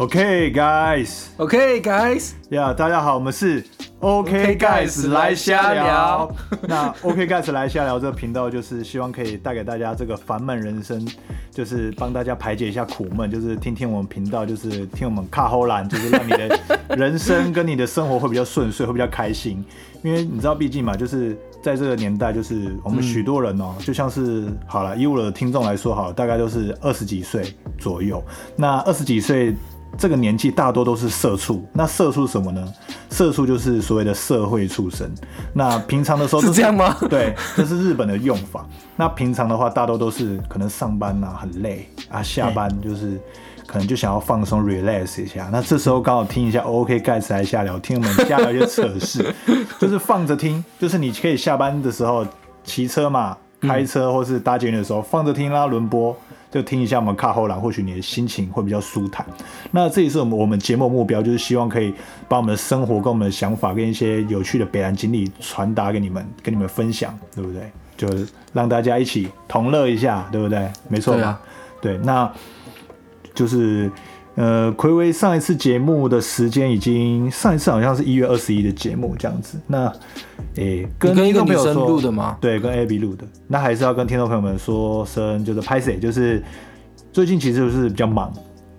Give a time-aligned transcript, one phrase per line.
[0.00, 3.62] OK guys，OK guys，呀、大家好，我们是
[3.98, 6.36] OK guys 来瞎聊聊。
[6.62, 11.06] 那 OK guys 来瞎聊这个频道，就是希望可以带给大家这个烦闷人生，
[11.50, 16.58] 就是帮大家排解一下苦闷，就是听听我们频道，就是听我们卡后兰，就是让你的
[16.96, 19.62] 人生跟你的生活会比较顺遂，会比较开心。
[20.02, 28.24] 因为你知道，毕竟嘛，就是在这个年代，就是我们许多人哦、就像是好了，以我的听众来说，好了，大概都是二十几岁左右。
[28.56, 29.54] 那二十几岁
[29.98, 31.64] 这个年纪，大多都是社畜。
[31.72, 32.66] 那社畜什么呢？
[33.10, 35.10] 社畜就是所谓的社会畜生。
[35.52, 38.66] 那平常的时候都是这样吗对，这是日本的用法。
[38.96, 43.20] 那平常的话，大多都是可能上班啊很累啊，下班就是。
[43.66, 49.32] 可能就想要放松 relax 一下，那这时候刚好听一下 OK 盖茨来下聊，听我们下聊一些扯事，
[49.78, 52.26] 就是放着听，就是你可以下班的时候
[52.64, 56.16] 骑车嘛，开车或是搭捷运的时候放着听啦，轮播
[56.50, 59.24] 就听一下我们卡后栏，或许你的心情会比较舒坦。
[59.70, 61.94] 那这也是我们我们节目目标，就是希望可以
[62.28, 67.62] 把我们的生活跟我们的想法跟一些有趣的北兰经历传达给你们，跟你们分享，对不对？
[67.96, 70.70] 就是让大家一起同乐一下，对不对？
[70.88, 71.40] 没错吧
[71.80, 71.98] 对啊？
[71.98, 72.32] 对，那
[73.34, 73.90] 就是
[74.40, 79.60] 呃，暌违上一次节目的时间已经上一次好像是一月二十一的节目这样子。
[79.66, 79.92] 那
[80.54, 83.26] 诶、跟跟一个听众朋友女生说录的吗对，跟 Abby 录的。
[83.46, 86.42] 那还是要跟听众朋友们说声，就是拍谁，就是
[87.12, 88.32] 最近其实就是比较忙，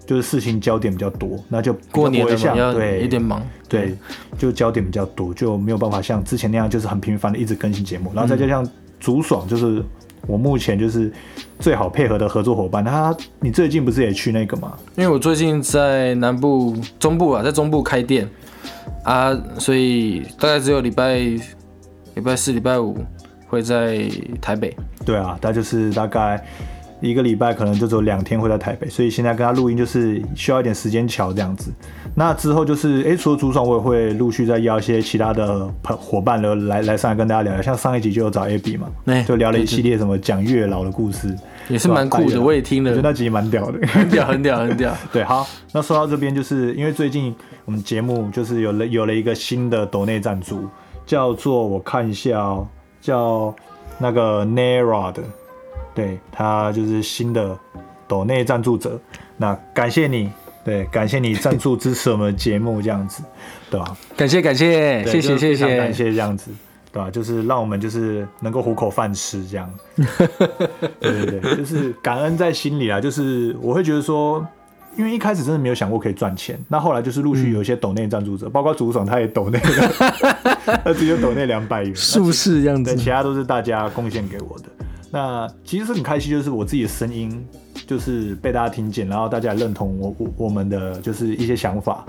[0.04, 3.96] 就是事情焦点比较多，那就过年不会了嘛要像对有点忙，对，
[4.40, 8.68] 就焦点比较多，就没有办法像之前那样就是很频繁的一直更新节目，然后再加上
[9.00, 9.84] 竹爽就是
[10.28, 11.12] 我目前就是
[11.60, 12.84] 最好配合的合作伙伴。
[12.84, 14.78] 他你最近不是也去那个吗？
[14.96, 18.28] 因为我最近在南部、中部啊，在中部开店
[19.04, 22.98] 啊，所以大概只有礼拜礼拜四、礼拜五
[23.48, 24.76] 会在台北。
[25.06, 26.44] 对啊，他就是大概
[27.02, 31.72] 一个礼拜可能就只有两天会在台北，所以现在跟他录音就是需要一点时间瞧这样子。
[32.16, 41.36] 那之后就是，哎，除了朱爽，我也会陆续再邀一些其他的朋伙伴了来来上来跟大家聊聊，像上一集就有找 AB 嘛，哎就聊了一系列什么讲月老的故事，
[41.70, 43.88] 也是蛮酷的，我也听了，我觉得那集蛮屌的。
[43.88, 44.96] 很屌，很屌，很屌。
[45.12, 47.34] 对，好，那说到这边，就是因为最近
[47.66, 50.68] 我们节目就是有了有了一个新的抖内赞助，
[51.06, 52.68] 叫做我看一下哦，
[53.00, 53.56] 叫
[53.98, 55.22] 那个 Nera 的，
[55.94, 57.58] 对他就是新的
[58.08, 59.00] 抖内赞助者，
[59.38, 60.32] 那感谢你，
[60.64, 63.24] 对，感谢你赞助支持我们的节目这样子，
[63.70, 63.98] 对吧？
[64.16, 66.06] 感谢感谢，谢谢谢谢感谢。
[66.06, 66.52] 谢这样子，
[66.92, 67.10] 对吧？
[67.10, 69.74] 就是让我们就是能够糊口饭吃这样。
[71.00, 73.00] 对对对，就是感恩在心里啊。
[73.00, 74.46] 就是我会觉得说，
[74.98, 80.14] 因为一开始真的没有想过可以赚钱，那后来就是陆续有一些抖内赞助者，包括竹爽他也抖内了，
[80.84, 84.66] 他直接抖内两百元，术士这样对，子其，他都是大家贡献给我的。
[85.12, 87.46] 那其实是很开心，就是我自己的声音
[87.86, 92.06] 就是被大家听见，然后大家也认同我我我们的就是一些想法，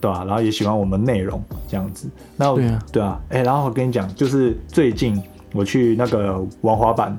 [0.00, 2.08] 对吧、然后也喜欢我们内容这样子。
[2.36, 2.78] 那对啊。
[2.92, 5.22] 对啊，哎、然后我跟你讲，就是最近
[5.52, 7.16] 我去那个玩滑板，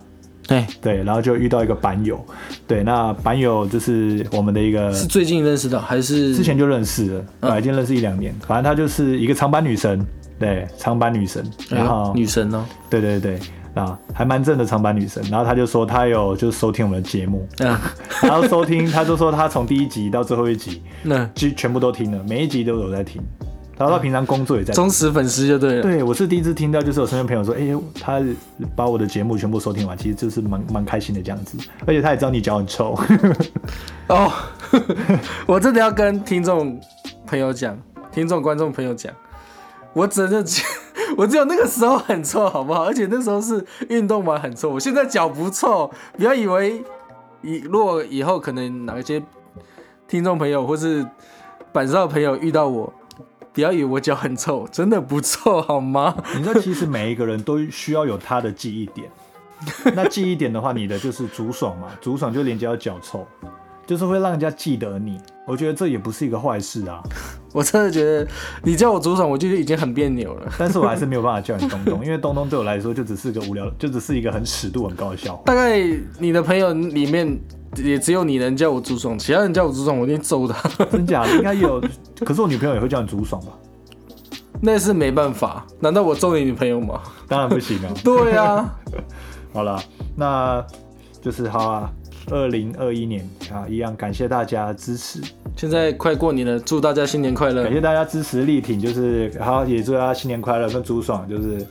[0.48, 2.20] 对，对，然后就遇到一个板友，
[2.68, 6.36] 对，那板友就是我们的一个是最近认识的还是？
[6.36, 7.52] 之前就认识了，嗯。
[7.52, 10.06] 啊，已经认识一两年，反正她就是一个长板女神，
[10.38, 12.66] 对，长板女神，然后女神哦？
[12.90, 13.40] 对对对，
[13.74, 15.24] 啊，还蛮正的长板女神。
[15.30, 17.78] 然后她就说她有就是收听我们的节目，嗯，
[18.22, 23.22] 然后收听，她就说她从第一集到最后一集，那就全部都听了，每一集都有在听。
[23.78, 24.76] 然后她平常工作也在听。
[24.76, 25.82] 忠实粉丝就对了。
[25.82, 28.22] 对，我是第一次听到，就是我身边朋友说，哎、他
[28.76, 31.58] 把我的节目全部收听完，其实就是蛮蛮开心的这样子。
[31.88, 32.96] 而且他也知道你脚很臭，
[34.08, 34.32] 哦，
[35.48, 36.80] 我真的要跟听众
[37.26, 37.76] 朋友讲，
[38.12, 39.12] 听众观众朋友讲，
[39.94, 40.62] 我真的只
[41.22, 42.84] 我只有那个时候很臭，好不好？
[42.84, 45.88] 而且那时候是运动完很臭，我现在脚不臭，
[46.18, 46.84] 不要以为
[47.44, 49.22] 以如果以后可能哪一些
[50.08, 51.06] 听众朋友或是
[51.72, 52.92] 板上的朋友遇到我。
[53.54, 56.16] 不要以为我脚很臭，真的不臭好吗？
[56.38, 59.12] 你知道，其实每一个人都需要有他的记忆点。
[59.94, 63.28] 那记忆点的话，你的就是竹爽嘛，竹爽就连接到脚臭，
[63.86, 65.20] 就是会让人家记得你。
[65.46, 67.04] 我觉得这也不是一个坏事啊，
[67.54, 68.26] 我真的觉得
[68.64, 70.52] 你叫我主爽，我就已经很别扭了。
[70.58, 75.44] 但是我还是没有办法叫你东东， 因为东东对我来说就只是个无聊，就只是一个很尺度很高的笑话。
[75.46, 75.82] 大概
[76.18, 77.40] 你的朋友里面
[77.78, 80.70] 也只有你能叫我朱爽，其他人叫我朱爽，我一定揍他。
[80.92, 81.82] 真假的应该有，
[82.26, 83.52] 可是我女朋友也会叫你竹爽吧？
[84.64, 87.02] 那是没办法，难道我揍你女朋友吗？
[87.28, 87.92] 当然不行啊。
[88.04, 88.74] 对啊，
[89.52, 89.82] 好了，
[90.16, 90.64] 那
[91.22, 91.92] 就是好啊。
[92.30, 95.20] 二零二一年啊，一样感谢大家支持，
[95.62, 97.72] 现在快过年了，祝大家新年快乐感。
[97.72, 101.64] 谢大家支持力挺，就是好也祝大家新年快乐，跟朱爽就是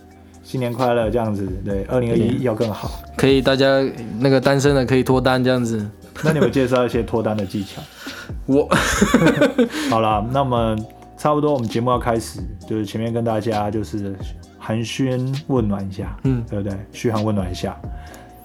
[0.44, 3.02] 新年快乐，这样子，对，二零二一要更好。
[3.16, 3.84] 可以，大家
[4.20, 5.84] 那个单身的可以脱单这样子。
[6.22, 7.82] 那你们介绍一些脱单的技巧？
[8.46, 8.68] 我
[9.90, 10.76] 好了，那么
[11.16, 12.38] 差不多，我们节目要开始，
[12.68, 14.14] 就是前面跟大家就是
[14.56, 16.78] 寒暄问暖一下，嗯对不对？
[16.92, 17.76] 嘘寒问暖一下，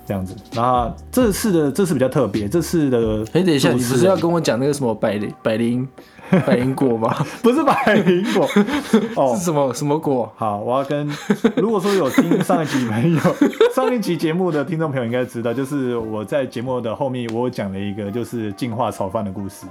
[0.06, 0.36] 这样子。
[0.54, 5.88] 然后这次的这次比较特别，这次的哎，等一下，你不是要跟我讲那个什么百灵百灵
[6.46, 7.14] 百灵果吗？
[7.42, 8.48] 不是百灵果
[9.16, 9.46] 哦是。
[9.46, 10.32] 什么什么果？
[10.36, 11.10] 好，我要跟
[11.56, 13.20] 如果说有听上一集朋友
[13.76, 19.66] 上一集节目的听众朋友应该知道，就是我在节目的后面我有讲了一个就是进化炒饭的故事，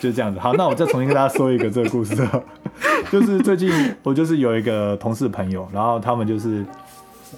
[0.00, 0.38] 就是这样子。
[0.40, 2.16] 好，那我再重新跟大家说一个这个故事，
[3.10, 3.70] 就是最近
[4.02, 6.64] 我就是有一个同事朋友，然后他们就是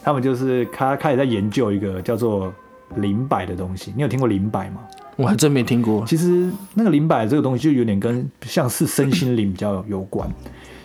[0.03, 2.53] 他们就是他开始在研究一个叫做
[2.97, 4.81] 灵摆的东西，你有听过灵摆吗？
[5.17, 6.07] 我还真没听过。
[6.07, 10.31] 其实那个灵摆这个东西就有点跟像是身心灵比较有关。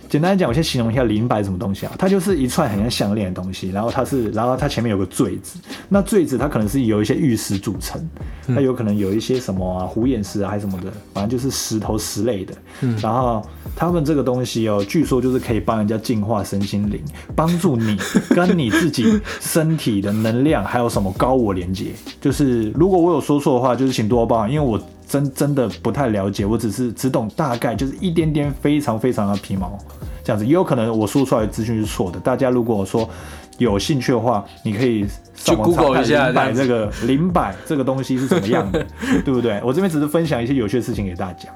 [0.09, 1.91] 简单来讲，我先形容一下灵摆什么东西啊？
[1.97, 5.59] 它就是一串很像项链的东西，然后它是， 然后它前面有个坠子，
[5.89, 8.01] 那坠子它可能是由一些玉石组成，
[8.47, 12.53] 它有可能有一些什么啊虎眼石啊还是什么的，反正就是石头石类的。
[13.01, 13.45] 然后
[13.75, 17.01] 他们这个东西哦，据说就是可以帮人家净化身心灵，
[17.35, 17.97] 帮助你
[18.29, 21.91] 跟你自己身体的能量还有什么高我连接。
[22.21, 29.77] 就是如果我有说错的话，就是请多包涵，因为我真真的不太了解，我只是只懂大概，就是一点点非常非常的皮毛
[30.23, 32.19] 这样子，也有可能我说出来的资讯是错的。
[32.19, 33.09] 大家如果说
[33.57, 38.85] 有兴趣的话，你可以上网查看一下灵摆这这个灵摆这个东西是怎么样的，
[39.23, 39.61] 对不对？
[39.63, 41.49] 我这边只是分享一些有趣的事情给大家。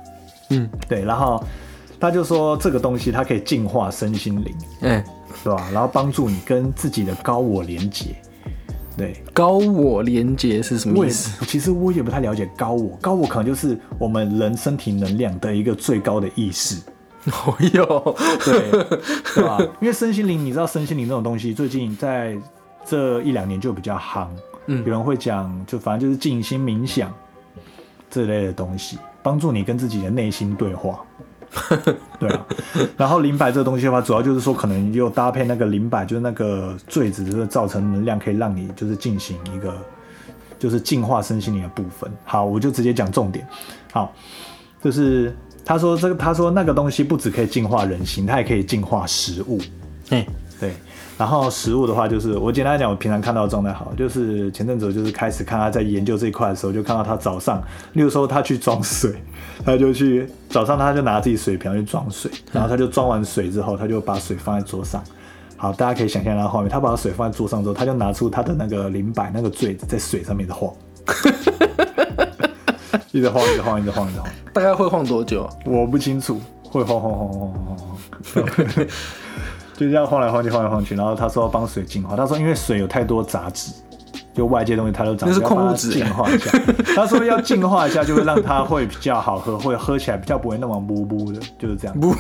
[0.49, 1.43] 嗯，对，然后
[1.99, 5.03] 他就说这个东西它可以净化身心灵，哎，
[5.43, 5.69] 对吧？
[5.71, 8.15] 然后帮助你跟自己的高我连接。
[8.97, 11.45] 对，高我连接是什么意思？
[11.45, 16.75] 其实我也不太了解高我，高我可能就是我们人身体能量的一个最高的意识，
[17.31, 18.69] 哦哟，对
[19.33, 19.57] 对吧？
[19.79, 22.37] 因为身心灵，你知道身心灵这种东西，最近在
[22.85, 24.27] 这一两年就比较夯，
[24.65, 27.13] 嗯有人会讲，就反正就是静心冥想
[28.09, 30.99] 这类的东西，帮助你跟自己的内心对话。
[32.17, 32.45] 对啊，
[32.95, 39.75] 然后灵摆这个东西的话，主要就是说可能又搭配那个灵摆，就是那个坠子，就是造成能量，可以让你就是进行一个
[40.57, 42.09] 就是净化身心灵的部分。
[42.23, 43.45] 好，我就直接讲重点。
[43.91, 44.13] 好，
[44.81, 49.59] 就是他说这个，他说那个东西不只可以净化人心，它也可以净化食物。
[50.09, 50.25] 哎，
[50.59, 50.73] 对，
[51.21, 57.61] 然后食物的话，就是我简单来讲，我平常看到的状态好，就是前阵子就是开始看他在研究这一块的时候，就看到他早上，
[57.93, 59.13] 例如说他去装水，
[59.63, 64.99] 他就去早上他就拿自己水瓶去装水，然后他就装完水之后，他就把水放在桌上。
[65.57, 70.73] 好，大家可以想象他的画面，他把水放在桌上之后，他就拿出他的那个零摆那个坠子，在水上面的晃，
[73.11, 74.27] 一直晃，一直晃，一直晃，一直晃。
[74.51, 75.47] 大概会晃多久？
[75.67, 77.97] 我不清楚，会晃晃晃晃晃晃晃，
[79.81, 80.93] 就这样晃来晃去，晃来晃去。
[80.95, 83.71] 然后他说要帮水净化，他说因为水有太多杂质，
[84.31, 86.51] 就外界东西它都杂质，那是矿物质净化一下。
[86.95, 91.99] 他说要净化一下，就会让它会比较好喝，会喝起来比较不会那么呜呜的，就是这样。
[91.99, 92.13] 不，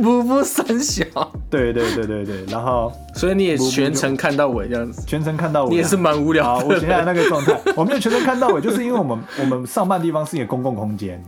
[0.00, 1.04] 不不三小，
[1.50, 6.58] 对对对对对，然后所以你也全程看到尾这样子，全程看到我，你也是蛮无聊。
[6.58, 11.20] 我现在那个状态，我没有全程看到尾，就是因为我们我们上班的地方是一个公共空间，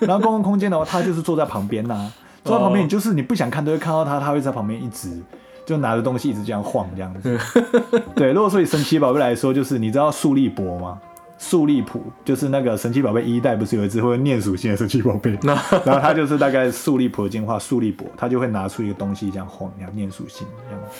[0.00, 2.10] 然后公共空间的话，他就是坐在旁边呐、
[2.44, 5.10] 坐在旁边，哦你就是你不想看都会看到他，他会在旁边一直
[5.64, 7.38] 就拿着东西一直这样晃这样子。
[8.14, 11.00] 对，如果说以神奇宝贝来说，就是你知道树利博吗？
[11.38, 20.46] 树利普就是那个神奇宝贝一代不是有一只会念属性的神奇宝贝， 然后它就是大概树利普的进化，树利博它就会拿出一个东西这样晃，这样念属性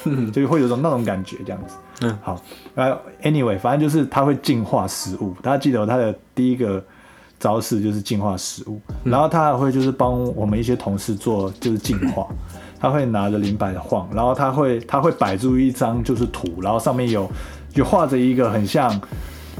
[0.05, 1.77] 这样， 就会有种那种感觉这样子。
[2.01, 2.43] 嗯好，
[2.75, 5.33] 呃，anyway，反正就是它会进化食物。
[5.41, 6.85] 大家记得它的第一个
[7.43, 12.25] 招式就是净化食物，然后他还会就是帮我们一些同事做就是净化。
[12.79, 17.31] 他会拿着灵摆的晃，然后他会他会摆出一张就是图，然后上面有
[17.75, 19.01] 有画着一个很像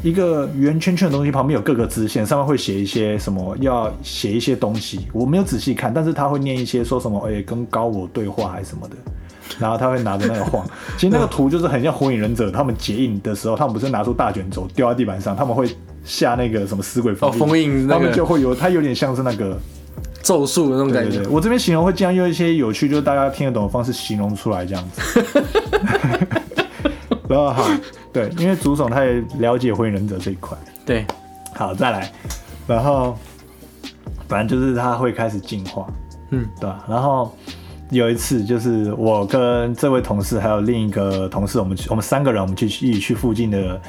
[0.03, 8.97] 一个圆圈圈的东西，旁边有各个支线，上面会写一些什么，要写一些东西，我没有仔细看，但是他会念一些说什么，哎、跟高我对话还是什么的。
[9.59, 15.69] 然后他会拿着那个晃，其实那个图就是很像火影忍者，他们结印的时候，他们不是拿出大卷轴丢在地板上，他们会
[16.05, 19.59] 下那个什么死鬼封哦封印那他们就会有，它有点像是那个
[20.23, 21.23] 咒术的那种感觉。
[21.29, 25.23] 我这边形容会尽量用一些有趣，就是大家听得懂的方式形容出来这样子。
[27.29, 27.67] 然后好，
[28.13, 30.57] 对，因为竹总他也了解火影忍者这一块。
[30.85, 31.07] 对，
[31.55, 32.13] 好，再来，
[32.67, 33.17] 然后
[34.29, 35.87] 反正就是他会开始进化，
[36.31, 36.85] 嗯，对吧？
[36.89, 37.35] 然后
[37.91, 43.81] 有一次就是我跟这位同事还有另一个同事，我们去我们三个人，我们去一起去附近的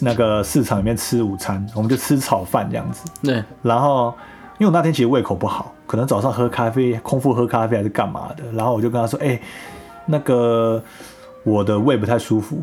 [0.00, 3.04] 那个市场里面吃午餐，我们就吃炒饭这样子。
[3.22, 4.14] 对，然后
[4.58, 9.40] 因为我那天其实胃口不好，可能早上喝咖啡，空腹喝咖啡还是干嘛的，然后我就跟他说，哎、
[10.04, 10.82] 那个
[11.44, 12.62] 我的胃不太舒服，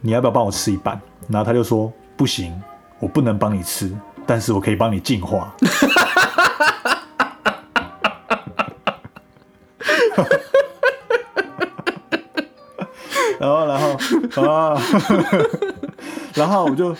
[0.00, 1.00] 你要不要帮我吃一半？
[1.28, 2.60] 然后他就说不行，
[2.98, 3.92] 我不能帮你吃，
[4.24, 5.54] 但是我可以帮你净化。
[13.38, 14.82] 然后，然后，啊，
[16.34, 16.94] 然后我就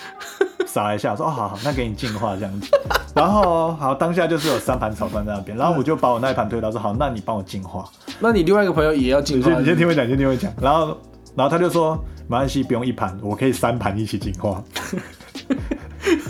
[0.65, 2.69] 傻了一下，说：“哦，好好，那给你净化这样子。”
[3.15, 7.85] 然后，好，当下就是有三盘炒饭在那边，然后我就把我那一盘推到，说：“好，那你帮我净化。”
[8.19, 9.49] 那你另外一个朋友也要净化？
[9.49, 10.53] 你先，你先听我讲，先听我讲。
[10.61, 10.97] 然后，
[11.35, 11.95] 然后他就说
[12.27, 14.63] ：“没关系，不用一盘，我可以三盘一起净化。”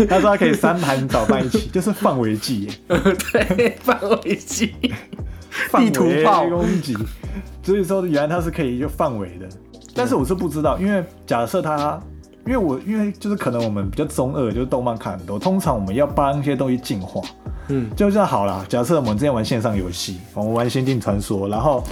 [0.10, 2.74] 他说他可以三盘炒饭一起，就是范围计耶。
[2.88, 4.74] 对，范围计，
[5.74, 6.98] 地图炮攻击。
[7.64, 9.48] 所以说，原来他是可以就范围的。
[9.98, 12.00] 但是我是不知道，因为假设他，
[12.46, 17.22] 因为我因为就是可能我们比较中二，就是动漫看很多，通常我们要帮一些东西进化，
[17.70, 18.64] 嗯，就这样好了。
[18.70, 21.84] 假设我们之前玩线上游戏，我们玩《仙境传说》，然后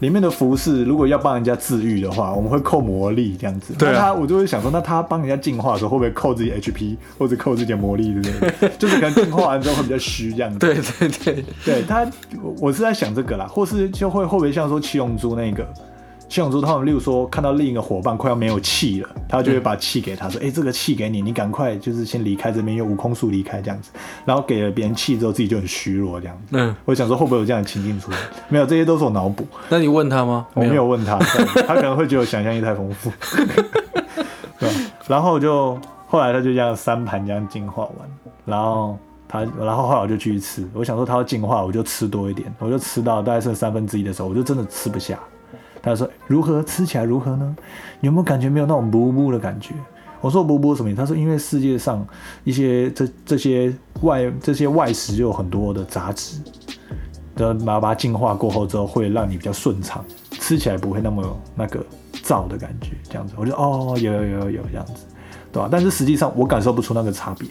[0.00, 3.74] 里面的服饰如果要帮人家治愈的话，我们会扣魔力这样子。
[3.74, 8.68] 对啊那他我就会想说，那他帮人家进化的时候，会不会扣自己 HP 或者扣自己的魔力之类的？
[8.78, 10.58] 就是可能进化完之后会比较虚这样子。
[10.60, 12.06] 对对对，对他，
[12.40, 15.66] 我我是在想这个啦，或是就会会不会像说七龙珠那个
[16.28, 23.90] 七龙珠，他们例如说看到另一个伙伴快要没有气了，他就会把气给他说，哎、这个气给你，你赶快就是先离开这边，用悟空术离开这样子，
[24.26, 26.50] 然后给了别人气之后，自己就很虚弱这样子。
[26.50, 28.18] 嗯，我想说会不会有这样的情境出来？
[28.48, 30.46] 没有，这些都是我脑补，那你问他吗？
[30.52, 31.18] 我没有问他，
[31.66, 33.10] 他可能会觉得我想象力太丰富。
[34.60, 34.68] 对，
[35.06, 37.94] 然后就后来他就这样三盘这样进化完，
[38.44, 45.18] 然后他，然后后来我就继续吃，我想说他要进化，我就吃多一点，我就吃到大概剩三分之一的时候，我就真的吃不下。
[45.82, 47.56] 他说如何吃起来如何呢？
[48.00, 49.74] 有没有感觉没有那种不不的感觉？
[50.20, 51.00] 我说不不什么意思？
[51.00, 52.04] 他说因为世界上
[52.42, 56.40] 一些这这些外这些外食就有很多的杂质，
[57.36, 61.84] 的把它把它净化过后之后，会让你比较顺畅，吃起来不会那么有那个
[62.24, 63.34] 燥的感觉，这样子。
[63.36, 65.04] 我就哦，有有有有这样子，
[65.52, 67.48] 对吧、但是实际上我感受不出那个差别，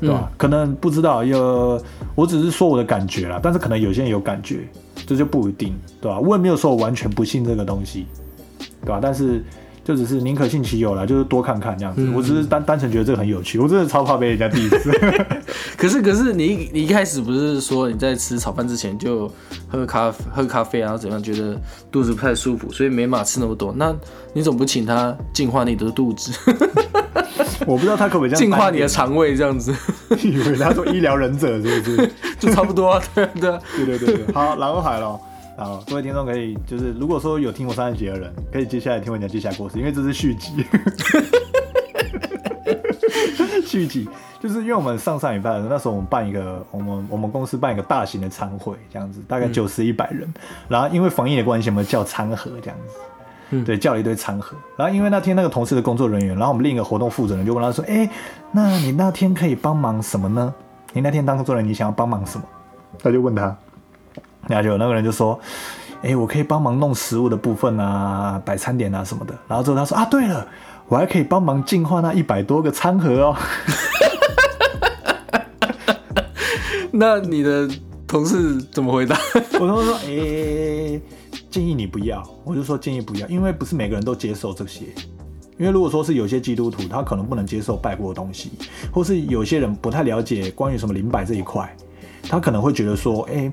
[0.00, 1.80] 对吧、可能不知道，有
[2.16, 4.68] 我只是说我的感觉啦，但是可能有些人有感觉，
[5.10, 8.06] 这就不一定，对吧、我也没有说我完全不信这个东西，
[8.82, 9.44] 对吧、但是。
[9.82, 12.08] 就只是宁可信其有啦，就是多看看这样子。
[12.14, 15.26] 我只是单单纯觉得这个很有趣，我真的超怕被人家 diss。
[15.76, 19.28] 可是可是你你一开始不是说你在吃炒饭之前就
[19.68, 21.58] 喝咖喝咖啡啊，然后怎样觉得
[21.90, 23.72] 肚子不太舒服，所以没办法吃那么多。
[23.76, 23.92] 那
[24.34, 26.30] 你怎么不请他净化你的肚子，
[27.66, 29.74] 我不知道他可不可以这样净化你的肠胃这样子，
[30.22, 32.10] 以为他说医疗忍者是不是？
[32.38, 33.60] 就差不多啊，对啊对啊。
[33.76, 35.18] 对对对对，好，然后海了。
[35.58, 40.64] 然后各位听众可以就是，如果说有听我上一集的人，可以接下来听我讲接下来故事，因为这是续集。
[43.66, 44.08] 续集
[44.40, 50.32] 就是因为我们上上礼拜的时候那时候我们办一个，我们我们公司办一个大型的餐会，这样子大概九十一百人，
[50.66, 52.94] 然后因为防疫的关系，我们叫餐盒这样子。
[53.50, 54.56] 嗯对，叫了一堆餐盒。
[54.76, 58.08] 然后因为那天那个同事的工作人员，然后我们另一个活动负责人就问他说：“哎，
[58.52, 60.52] 那你那天可以帮忙什么呢？
[60.92, 62.44] 你那天当工作人员，你想要帮忙什么？”
[63.02, 63.54] 他就问他，
[64.48, 65.38] 然后就那个人就说
[66.02, 70.46] ：“哎，我可以帮忙弄食物的部分啊，摆餐点啊什么的。”然后之后他说：“啊，对了，
[70.88, 73.36] 我还可以帮忙净化那一百多个餐盒哦。
[76.92, 77.68] 那你的
[78.06, 79.16] 同事怎么回答？”
[79.60, 81.00] 我同事说：“哎，
[81.50, 84.84] 建议你不要。”我就说建议不要，因为不是每个人都接受这些。
[85.58, 88.52] 因为如果说是有些基督徒，他可能不能接受拜过的东西，
[88.90, 91.70] 或是有些人不太了解关于什么灵摆这一块，
[92.22, 93.52] 他可能会觉得说，哎、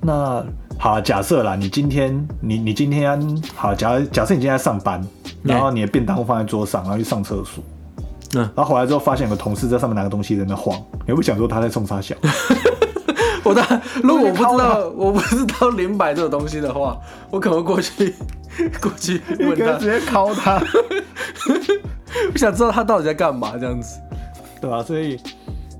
[0.00, 0.46] 那
[0.78, 3.18] 好，假设啦，你今天你你今天
[3.56, 5.04] 好，假假设你今天在上班，
[5.42, 7.64] 然后你的便当放在桌上，然后去上厕所，
[8.34, 12.14] 嗯然后回来之后发现有个同事在上面拿个东西在那晃，你会不想说他在冲他笑？
[13.44, 16.98] 我的如果我不知道我不知道灵摆这种东西的话，
[17.30, 18.14] 我可能会过去
[18.80, 20.60] 过去你问他直，接敲他，
[22.32, 24.00] 我想知道他到底在干嘛这样子。
[24.60, 25.20] 对吧、所以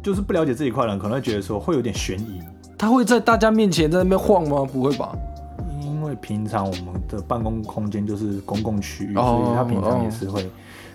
[0.02, 2.42] 就是不了解这一块的人，可能会觉得说会有点悬疑。
[2.76, 4.62] 他会在大家面前在那边晃吗？
[4.70, 5.16] 不会吧？
[5.80, 10.46] 因为平常我们的办公空间就是公共区域，哦所以他平常也是会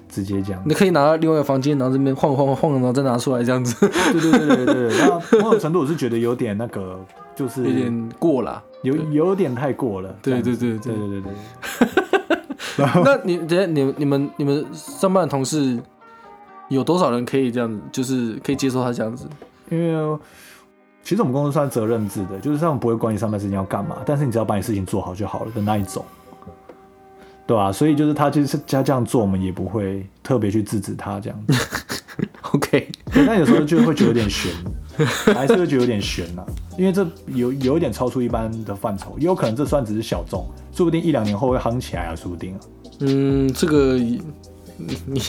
[0.10, 0.62] 直接这样。
[0.66, 4.98] 你可以拿到另外一个房间，然后这边晃晃晃，然后再拿出来这样子，对对对对对对。
[4.98, 7.00] 然后某种程度我是觉得有点那个，
[7.36, 8.62] 就是有点过啦。
[8.82, 10.14] 有有点太过了。
[10.22, 11.34] 对对对对对对对。
[12.78, 15.78] 那你等下你你们你们上班的同事
[16.70, 19.28] 有多少人可以这样子，就是可以接受他这样子？
[19.70, 20.18] 因为
[21.04, 26.06] 其实我们公司算责任制的，就是他们不会管你上班时间要干嘛，但是你只要把你事情做好就好了的那一种。
[27.50, 31.88] 对吧、所以就是他就是他这样做，我们也不会特别去制止他这样子。
[32.54, 34.52] OK，对但有时候就会觉得有点悬，
[35.34, 36.46] 还是会觉得有点悬呐、
[36.78, 42.60] 因为这有有一点超出一般的范畴，也有可能这算只是小众，说不定一两年后会夯起来啊，说不定啊。
[43.00, 43.98] 嗯，这个
[44.80, 45.22] 你 你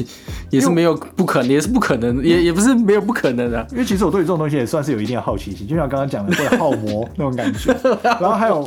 [0.50, 3.66] 也是没有不可能，也是不可能，也也不是没有不可能的、啊。
[3.72, 7.74] 因为其实我对于这种东西也算是有一定的好奇心，就像刚刚讲的，会好魔那种感觉。
[8.02, 8.66] 然后还有，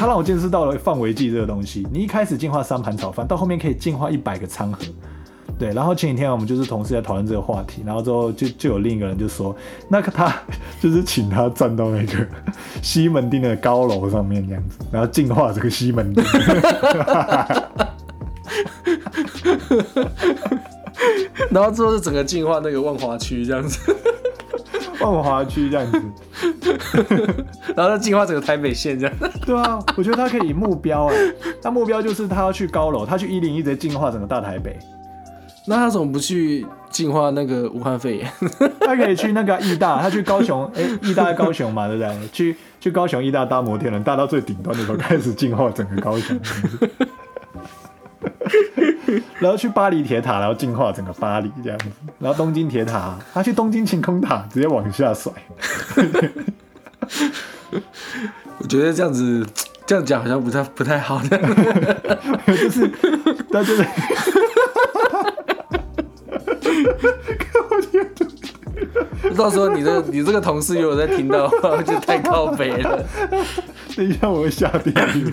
[0.00, 1.86] 他让我见识到了范围剂这个东西。
[1.92, 4.78] 你一开始进化三盘炒饭，到后面可以进化一百个餐盒。
[5.58, 9.56] 对，然后前几天我们就是同事在讨论这个话题，然后之后就就有另一个人就说，
[9.88, 10.30] 那个他
[10.82, 12.26] 就是请他站到那个
[12.82, 16.22] 西门町的高楼上面这样子，然后净化这个西门町。
[21.50, 23.78] 然后之后是整个进化那个万华区这样子，
[25.00, 26.00] 万华区这样子，
[27.74, 29.16] 然后再进化整个台北县这样。
[29.44, 31.16] 对啊，我觉得他可以以目标哎，
[31.62, 34.78] 他目标就是他要去高楼，他去一零一直接进化整个大台北。
[35.68, 38.32] 那他怎么不去净化那个武汉肺炎？
[38.80, 42.28] 他可以去那个义大，他去高雄， 哎、义大在高雄嘛，对不对？
[42.32, 46.38] 去去高雄义大搭摩天轮，搭到最顶端的时候开始净化整个高雄，
[49.38, 51.86] 然后去巴黎铁塔，然后净化整个巴黎这样子，
[52.18, 55.32] 然后东京铁塔，他去东京晴空塔直接往下甩，
[58.58, 59.46] 我觉得这样子
[59.86, 61.38] 这样讲好像不太不太好的。
[62.46, 62.90] 就是
[63.52, 63.84] 他就是。
[69.36, 73.04] 到时候你的你这个同事如果在听到的话，就太靠北了。
[73.94, 75.30] 等一下我会下地狱。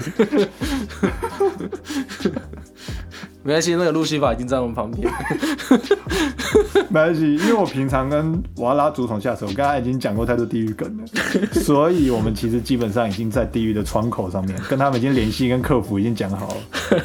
[3.43, 5.11] 没关系，那个路西法已经在我们旁边。
[6.89, 11.03] 没关系，因为我平常跟我要拉竹筒下手，我刚才已经讲过太多地狱梗了，
[11.59, 16.55] 所以我们其实基本上已经在地狱的窗口上面，跟他们已经联系，跟客服已经讲好了。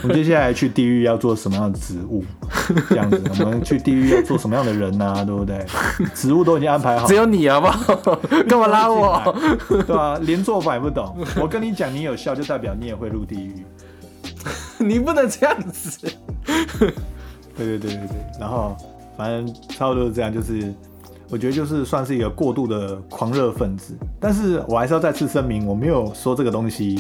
[0.03, 2.25] 我们接下来去地狱要做什么样的职务，
[2.91, 5.65] 这样子，我们去地狱要做什么样的人呐、对不对？
[6.15, 8.15] 职务都已经安排好只，有你好不好？
[8.47, 9.35] 干嘛拉我？
[9.69, 13.65] 对吧、连做法也不懂，我跟你讲，你有效就代表你也会入地狱。
[14.79, 16.07] 你不能这样子。
[17.57, 18.77] 对对对对对，然后
[19.17, 20.73] 反正差不多是这样，就是
[21.29, 26.99] 我觉得就是算是一个过度的狂热分子，但是我还是要再次声明，我没有说这个东西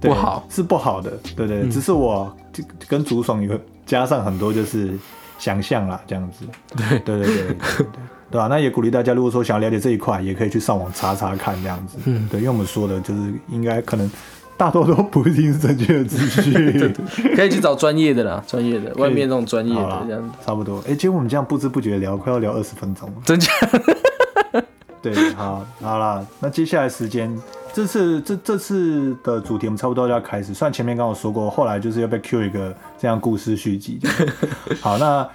[0.00, 4.96] 不好，是不好的，对对，只是我就跟竹爽有加上很多就是
[5.38, 6.44] 想象啦，这样子，
[6.76, 6.98] 对。
[7.00, 7.86] 对对对对对
[8.30, 12.28] 对吧、那也鼓励大家，如果说想要了解这一块，也可以去上网查查看这样子，嗯。
[12.28, 14.10] 对，因为我们说的就是应该可能
[14.56, 16.94] 大多都不一定是正确的资讯。
[17.34, 20.82] 可以去找专业的啦，专业的，外面那种专业的这样子。，差不多。
[20.88, 23.14] 哎、结果我们这样不知不觉聊，快要聊二十分钟了。
[23.24, 23.50] 真假？
[25.02, 27.30] 对，好，好啦，那接下来时间，
[27.74, 30.54] 这次这这次的主题我们差不多就要开始。
[30.54, 34.00] 虽然前面刚刚有说过，后来就是要被 Q 一个这样故事续集。
[34.80, 35.28] 好，那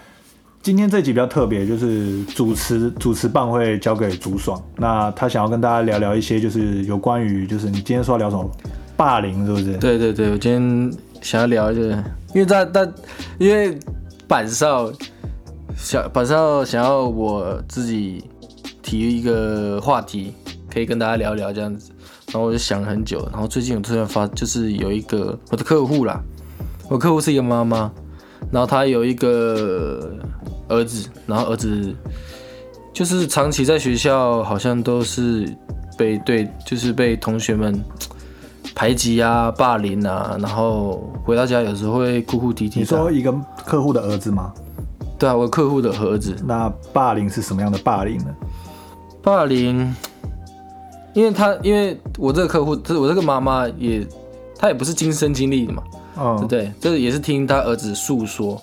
[0.63, 8.49] 今天这集比较特别，就是主持主持棒会交给竹爽，那他想要跟大家聊聊一些就是有关于就是你今天说要聊什么
[8.99, 9.77] 霸凌，是不是？
[9.77, 11.91] 对对对，我今天想要聊一个，
[12.33, 12.85] 因为大大
[13.37, 13.79] 因为
[14.27, 14.91] 板少
[15.77, 18.21] 想板少想要我自己
[18.83, 20.33] 提一个话题，
[20.69, 21.91] 可以跟大家聊聊这样子，
[22.27, 26.21] 然后我就想了很久，然后最近我突然发，就是有一个我的客户啦，
[26.89, 27.89] 我客户是一个妈妈，
[28.51, 30.13] 然后她有一个
[30.67, 31.95] 儿子，然后儿子
[32.91, 35.47] 就是长期在学校好像都是
[35.97, 37.81] 被对，就是被同学们
[38.79, 42.79] 排挤啊、霸凌啊，然后回到家有时候会哭哭啼啼的。
[42.79, 43.29] 你说一个
[43.65, 44.53] 客户的儿子吗？
[45.17, 48.33] 对啊，我客户的儿子那霸凌是什么样的霸凌呢？
[49.21, 49.93] 霸凌，
[51.13, 54.07] 因为他因为我这个客户，这我这个妈妈也，
[54.57, 55.83] 她也不是亲身经历的嘛，
[56.15, 56.71] 对不嗯，对？
[56.79, 58.61] 这也是听他儿子诉说，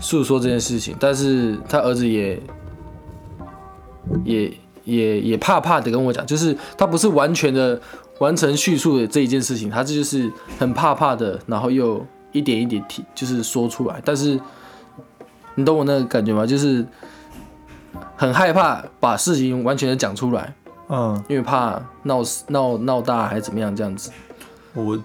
[0.00, 2.42] 诉说这件事情，但是他儿子也
[4.24, 7.80] 也也也怕怕的跟我讲，就是他不是完全的
[8.18, 14.38] 完成叙述的这一件事情，他这就是很怕怕的，然后又一点一点提，就是说出来，但是
[15.54, 16.46] 你懂我那个感觉吗？
[16.46, 16.84] 就是
[18.16, 20.52] 很害怕把事情完全的讲出来，
[20.88, 24.10] 嗯，因为怕闹闹闹大还是怎么样这样子。
[24.74, 24.98] 我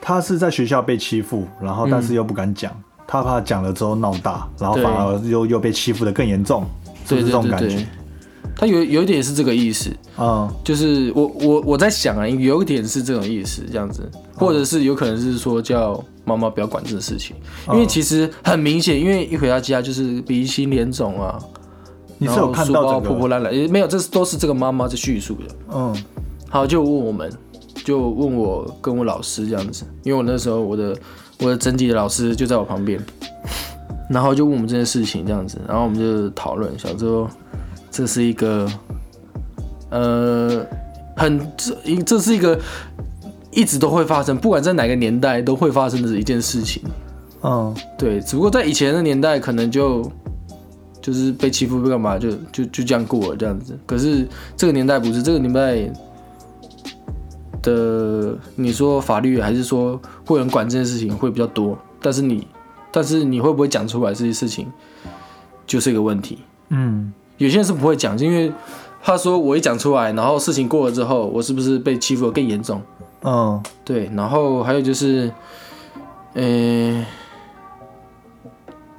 [0.00, 2.72] 他是在学校被欺负，然后但是又不敢讲，
[3.06, 6.66] 他怕讲了之后闹大，然后反而又又被欺负的更严重，
[7.06, 7.86] 是不是这种感觉？，
[8.56, 17.36] 他有有一点是这个意思，嗯就是我我我在想啊，有一点是这种意思，这样子，或者是有可能是说叫妈妈不要管这个事情，
[17.68, 21.38] 因为其实很明显，因为一回到家就是鼻青脸肿啊，
[22.16, 25.54] 你是有看到然后书包破破烂烂，也没有，这是都是这个妈妈在叙述的。
[25.74, 25.94] 嗯。
[26.48, 27.30] 好，就问我们，
[27.84, 30.96] 就问我跟我老师这样子，因为我那时候我的
[31.40, 33.04] 我的整体的老师就在我旁边，
[34.08, 37.28] 然后就问我们这件事情这样子，然后我们就讨论，想说
[37.96, 38.70] 这是一个
[39.88, 40.66] 呃，
[41.16, 42.60] 很这这是一个
[43.50, 46.82] 一直都会发生，不管在哪个年代都会发生的一件事情。
[47.42, 50.12] 嗯，对，只不过在以前的年代，可能就
[51.00, 53.78] 就是被欺负被干嘛，就就就这样过了这样子。
[53.86, 54.28] 可是
[54.58, 55.90] 这个年代不是，这个年代
[57.62, 62.46] 的你说法律还是说会有人管这件事情会比较多，但是你
[62.92, 64.70] 但是你会不会讲出来这些事情，
[65.66, 66.40] 就是一个问题。
[66.68, 68.52] 嗯，有些人是不会讲，因为
[69.02, 72.80] 他说我一讲出来，然后事情过了之后，我是不是被欺负的更严重？
[73.22, 75.30] 嗯，对，然后还有就是，
[76.34, 77.04] 呃，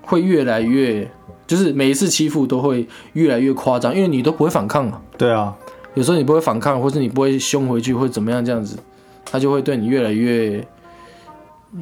[0.01, 1.09] 会越来越，
[1.45, 5.01] 就是每一次欺负都会越来越夸张，因为你都不会反抗嘛。
[5.17, 5.55] 对啊，
[5.93, 8.77] 有时候你不会反抗，或是你不会凶回去，或者怎么样这样子，
[9.25, 10.65] 他就会对你越来越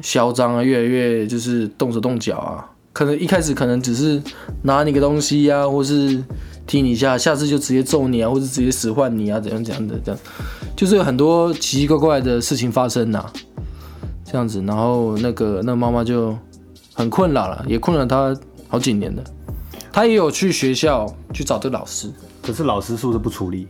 [0.02, 2.70] 嚣张啊，越来越就是动手动脚啊。
[2.96, 4.22] 可能一开始可能只是
[4.62, 6.24] 拿你个东西呀、啊，或是
[6.66, 10.18] 踢你一下，下次就直接揍你啊，或者直接使唤你啊，怎样怎样的这样，
[10.74, 13.22] 就是有很多奇奇怪怪的事情发生呐、
[14.24, 16.34] 这样子，然后那个那个妈妈就
[16.94, 18.34] 很困扰了，也困扰她
[18.66, 19.22] 好几年了。
[19.92, 23.68] 她也有去学校去找这个老师，可是老师是不是不处理？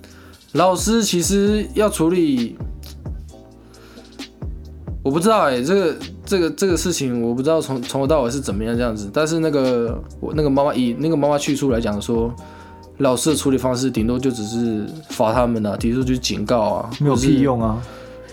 [0.52, 2.56] 老师其实要处理，
[5.02, 9.08] 我不知道哎、这个这个这个事情我不知道从从头到尾是怎么样这样子。
[9.12, 12.30] 但是那个我那个妈妈以那个妈妈去处来讲说，
[12.98, 17.80] 老师的处理方式顶多就只是罚他们啊，提出去警告啊，没有屁用啊。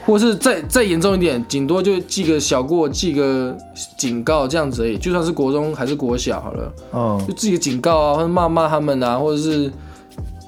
[0.06, 3.56] 或是再再严重一点，顶多就记个小过，记个
[3.97, 4.97] 警告这样子而已。
[4.97, 9.71] 就算是国中还是国小好了，嗯就，记个警告啊，或者骂骂他们啊，或者是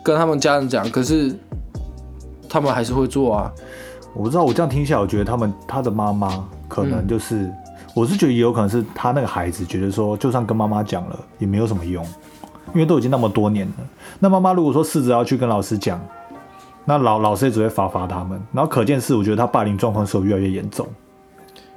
[0.04, 0.92] 跟他们家人讲。
[0.92, 1.34] 可是
[2.50, 3.50] 他们还是会做啊。
[4.14, 6.46] 我不知道，我这样听下来，我觉得他们他的妈妈
[6.84, 7.52] 可能就是，
[7.94, 12.06] 我是觉得也有可能是他那个孩子觉得说，就算跟妈妈讲了也没有什么用，
[12.74, 13.74] 因为都已经那么多年了。
[14.20, 16.00] 那妈妈如果说试着要去跟老师讲，
[16.84, 18.42] 那老老师也只会罚罚他们。
[18.52, 20.88] 然后可见是，我觉得他霸凌状况是有越来越严重。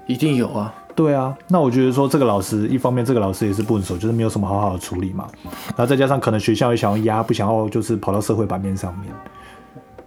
[0.06, 5.28] 一定有啊，对啊，那我觉得说这个老师，一方面这个老师也是笨手，就是没有什么好好的处理嘛，
[5.76, 9.12] 然后再加上可能学校也想要压，不想要就是跑到社会版面上面，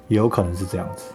[0.07, 1.05] 也有可能是这样子。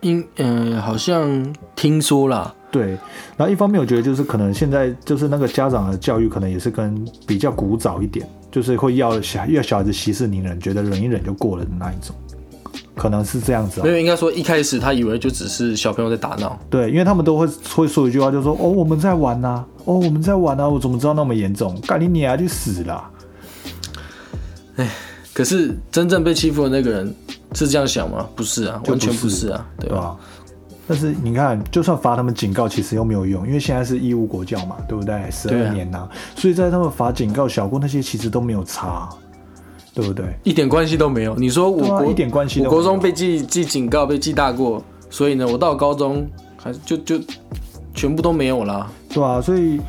[0.00, 2.90] 因嗯、呃好像听说啦，对，
[3.36, 12.14] 然后一方面我觉得就是可能现在就是那个家长的教育可能也是跟比较古早一点，就是会要小要小孩子息事宁人，觉得忍一忍就过了的那一种，
[12.94, 13.90] 可能是这样子啊没。
[13.90, 21.78] 有应该说一开始他以为就只是小朋友在打闹，对，因为他们都会会说一句话，就说哦我们在玩呐、哦我们在玩呐、我怎么知道那么严重？
[21.86, 23.10] 干你娘去死啦！
[25.40, 27.14] 可是真正被欺负的那个人
[27.54, 28.28] 是这样想吗？
[28.36, 30.14] 不是啊，就完全不是啊，对吧？
[30.86, 35.30] 但是你看，就算罚他们警告，其实又没有用，因为现在是义务国教嘛，对不对？
[35.30, 39.08] 十二年呐、所以在他们罚警告小过那些，其实都没有差，
[39.94, 40.26] 对不对？
[40.42, 41.34] 一点关系都没有。
[41.36, 47.18] 你说我国、啊一点关系我国中被记记警告，被记大过，所以呢，我到高中还就就
[47.94, 48.92] 全部都没有啦。
[49.08, 49.80] 对啊，所以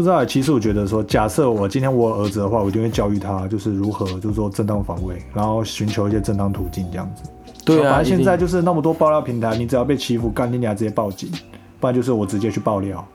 [0.00, 7.22] 不知道，其实我觉得说，假设我今天我有儿子的话，我就会教育他，就是如何就是说正当防卫，然后寻求一些正当途径这样子。
[7.66, 11.30] 对啊，反正现在就是那么多爆料平台，你只要被欺负，干你俩直接报警，
[11.78, 13.06] 不然就是我直接去爆料，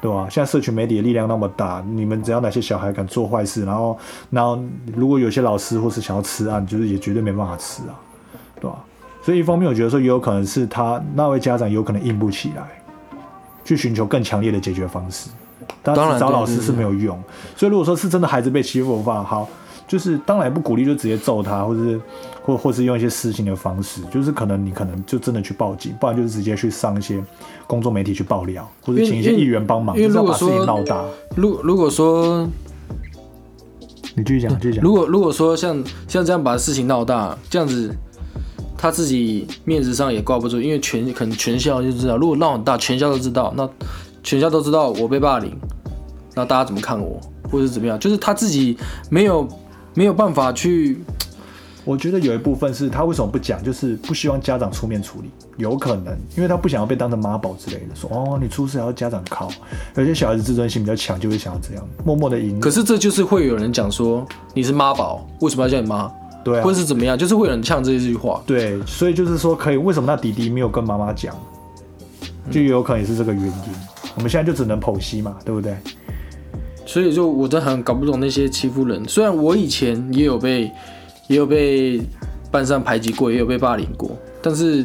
[0.00, 0.26] 对吧？
[0.30, 3.98] 现在社群媒体的力量那么大，你们只要哪些小孩敢做坏事，然后
[4.30, 4.58] 然后
[4.96, 8.00] 如果有些老师或是想要吃案，就是也绝对没办法吃啊，
[8.58, 8.82] 对吧？
[9.22, 12.62] 所以一方面我觉得说，也有可能是他那位家长有可能硬不起来，
[13.66, 15.28] 去寻求更强烈的解决方式。
[15.82, 17.20] 但当然找老师是没有用，
[17.56, 19.48] 所以如果说是真的孩子被欺负的话，好，
[19.86, 22.00] 就是当然不鼓励就直接揍他，或者是
[22.42, 27.22] 或或是用一些私刑的方式，就是可能你可能就真的去报警，不然就是直接去上一些
[27.66, 31.04] 公众媒体去爆料，或者请一些议员帮忙，因为如果就是要把事情说闹大。
[31.36, 32.48] 如如果说
[34.14, 34.84] 你继续讲，继续讲。
[34.84, 37.94] 如果如果说像像这样把事情闹大，这样子
[38.76, 43.68] 他自己面子上也挂不住，因为全可能全校就知道，如果闹很大，全校都知道，那
[44.22, 45.56] 全校都知道我被霸凌，
[46.34, 47.98] 那大家怎么看我，或者是怎么样？
[47.98, 48.76] 就是他自己
[49.10, 49.48] 没有
[49.94, 50.98] 没有办法去，
[51.84, 59.48] 我觉得有一部分是他为什么不讲，就是不希望家长出面处理，有可能，因为他不想要被当成妈宝之类的，说哦你出事还要家长靠，
[59.96, 62.60] 有些小孩子自尊心比较强，就会想要这样，默默的赢。
[62.60, 66.08] 可是这就是会有人讲说你是妈宝，为什么要叫你妈，
[66.44, 67.18] 对啊或者，是怎么样？
[67.18, 68.40] 就是会有人呛这一句话。
[68.46, 71.34] 对，所以就是说，可以为什么那弟弟没有跟妈妈讲，
[72.50, 73.91] 就有可能也是这个原因。
[74.16, 75.76] 我们现在就只能剖析嘛，对不对？
[76.84, 79.06] 所以就我真的很搞不懂那些欺负人。
[79.08, 80.70] 虽然我以前也有被
[81.28, 82.02] 也有被
[82.50, 84.10] 班上排挤过，也有被霸凌过，
[84.42, 84.84] 但是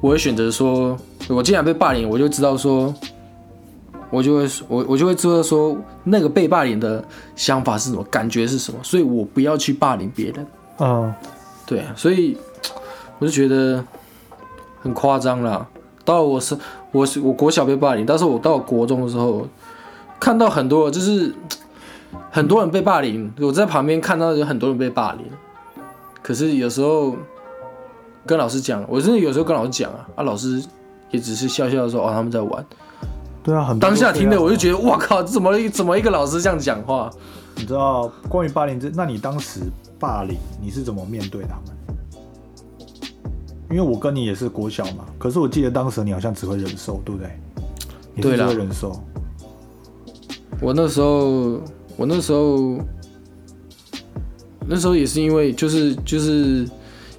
[0.00, 0.96] 我会选择说，
[1.28, 2.94] 我既然被霸凌，我就知道说，
[4.08, 10.46] 我就会我我就会知道说那个被霸凌的想法是什么，感觉是什么，所以我不要去霸凌别人。
[10.78, 11.12] 嗯，
[11.66, 12.36] 对，所以
[13.18, 13.84] 我就觉得
[14.80, 15.66] 很夸张啦。
[16.04, 16.56] 到了我是
[16.96, 19.46] 我是我国小被霸凌，但是我到国中的时候，
[20.18, 21.34] 看到很多就是
[22.30, 25.26] 很多人被霸凌，我在旁边看到有很多人被霸凌，
[26.22, 27.14] 可是有时候
[28.24, 30.64] 跟老师讲，我真的有时候跟老师讲啊，啊老师
[31.10, 32.64] 也只是笑笑的说哦他们在玩，
[33.42, 37.10] 对啊，很当下听的我就，觉得哇靠，怎么怎么一个老师这样讲话？
[37.56, 39.60] 你知道关于霸凌这，那你当时
[39.98, 41.76] 霸凌你是怎么面对他们？
[43.70, 47.30] 因为我跟你也是国小嘛，可是我记得当时你好像只会忍受，对不对？
[48.14, 48.98] 你只会忍受，
[50.60, 51.60] 我那时候，
[51.96, 52.78] 我那时候，
[54.66, 56.66] 那时候也是因为就是就是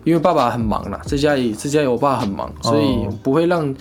[0.03, 3.75] 因为爸爸很忙啦，在家里在家里我爸很忙，所以哦不会让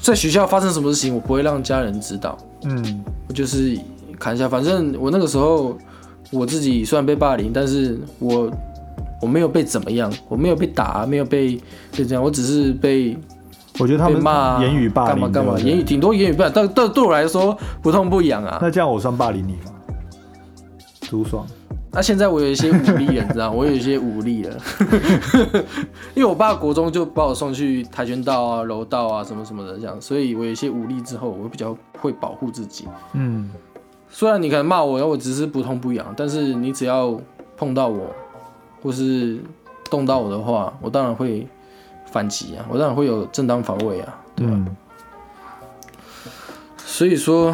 [0.00, 3.78] 在学校发生什么事情，我不会让家人知道，嗯，我就是
[4.18, 5.76] 看一下，反正我那个时候
[6.30, 8.50] 我自己虽然被霸凌，但是我
[9.20, 11.58] 我没有被怎么样，我没有被打，没有被
[11.96, 13.16] 被这样，我只是被
[13.78, 18.58] 我觉得他们被骂言语霸凌，干嘛干嘛，言语顶多言语霸凌，但但对我来说不痛不痒啊。
[18.60, 19.72] 那这样我算霸凌你吗？
[21.02, 21.46] 朱爽，
[21.92, 24.56] 那现在我有一些武力了，你知道， 我有一些武力了，
[26.14, 32.86] 因为我爸国中就把我送去跆拳道啊、柔道啊什么什么的这样，所以我有一些武力之后，我比较会保护自己。
[33.12, 33.48] 嗯，
[34.10, 37.16] 虽然你可能骂我，然后我只是不痛不痒，但是你只要
[37.56, 38.12] 碰到我，
[38.86, 39.40] 或是
[39.90, 41.44] 动到我的话，我当然会
[42.12, 44.52] 反击啊，我当然会有正当防卫啊，对吧？
[44.54, 44.76] 嗯，
[46.78, 47.52] 所以说，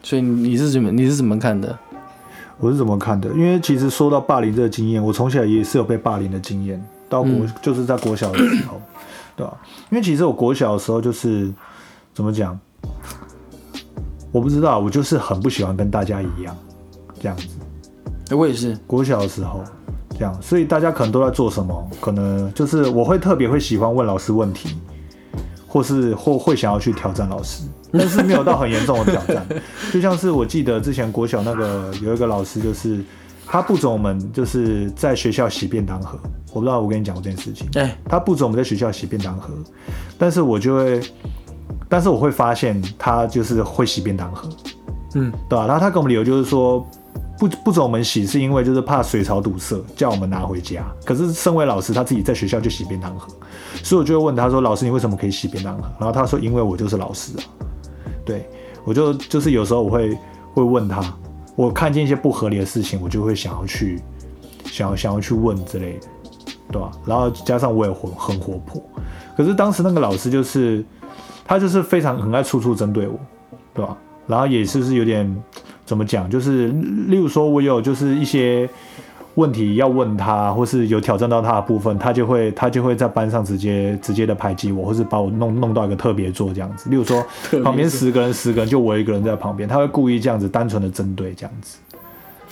[0.00, 1.76] 所以你是怎么你是怎么看的？
[2.58, 3.28] 我是怎么看的？
[3.30, 8.80] 因为其实说到霸凌这个经验，我从小也是有被霸凌的经验，到国、嗯就是在国小的时候，
[9.34, 9.60] 对吧、
[9.90, 11.52] 因为其实我国小的时候就是
[12.14, 12.56] 怎么讲，
[14.30, 16.56] 我不知道，我就是很不喜欢跟大家一样
[17.20, 17.48] 这样子。
[18.30, 19.62] 欸我也是，国小的时候
[20.18, 21.90] 这样，所以大家可能都在做什么？
[22.00, 24.76] 可能就是我会特别会喜欢问老师问题，
[25.66, 29.46] 或是或会想要去挑战老师， 但是没有到很严重的挑战。
[29.92, 33.04] 就像是我记得之前国小那个有一个老师，就是
[33.46, 36.18] 他不准我们就是在学校洗便当盒，
[36.52, 37.68] 我不知道我跟你讲过这件事情。
[37.74, 39.52] 哎、他不准我们在学校洗便当盒，
[40.16, 41.00] 但是我就会，
[41.88, 44.48] 但是我会发现他就是会洗便当盒，
[45.14, 46.84] 嗯，对吧、然后他给我们理由就是说，
[47.38, 50.84] 不不准我们洗，是因为就是怕水槽堵塞，叫我们拿回家。
[51.04, 53.28] 可是身为老师，他自己在学校就洗便当盒，
[53.82, 57.42] 所以我就会问他说：“老师，你为什么可以洗便当盒？”然后他说：“因为我就是老师啊。”
[58.24, 58.48] 对，
[58.84, 60.16] 我就就是有时候我会
[60.54, 61.02] 会问他，
[61.56, 64.00] 我看见一些不合理的事情，我就会想要去
[64.64, 66.06] 想要想要去问之类的，
[66.72, 66.90] 对吧？
[67.04, 68.82] 然后加上我也活很活泼，
[69.36, 70.84] 可是当时那个老师就是
[71.44, 73.18] 他就是非常很爱处处针对我，
[73.74, 73.96] 对吧？
[74.26, 75.44] 然后也是是有点
[75.84, 76.68] 怎么讲，就是
[77.08, 78.68] 例如说我有就是一些
[79.34, 86.88] 问题要问他，或是有挑战到他的部分，他就会他就会在班上直接直接的排挤我，或是把我弄弄到一个特别座这样子。
[86.88, 87.24] 例如说
[87.62, 91.78] 旁边十个人十个人就我一个人在旁边，他会故意这样子单纯的针对这样子，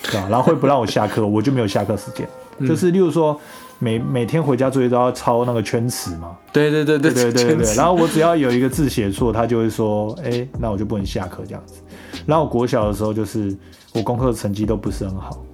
[0.03, 0.27] 对吧？
[0.29, 2.29] 然后会不让我下课，我就没有下课时间。
[2.67, 3.41] 就是例如说
[3.79, 11.81] 每每天回家作业都要抄那个圈词嘛，对对对对对对对对， 然后我只要有一个字写错，他就会说，哎、那我就不能下课这样子。
[12.27, 13.57] 然后我国小的时候，就是
[13.93, 15.45] 我功课成绩都不是很好，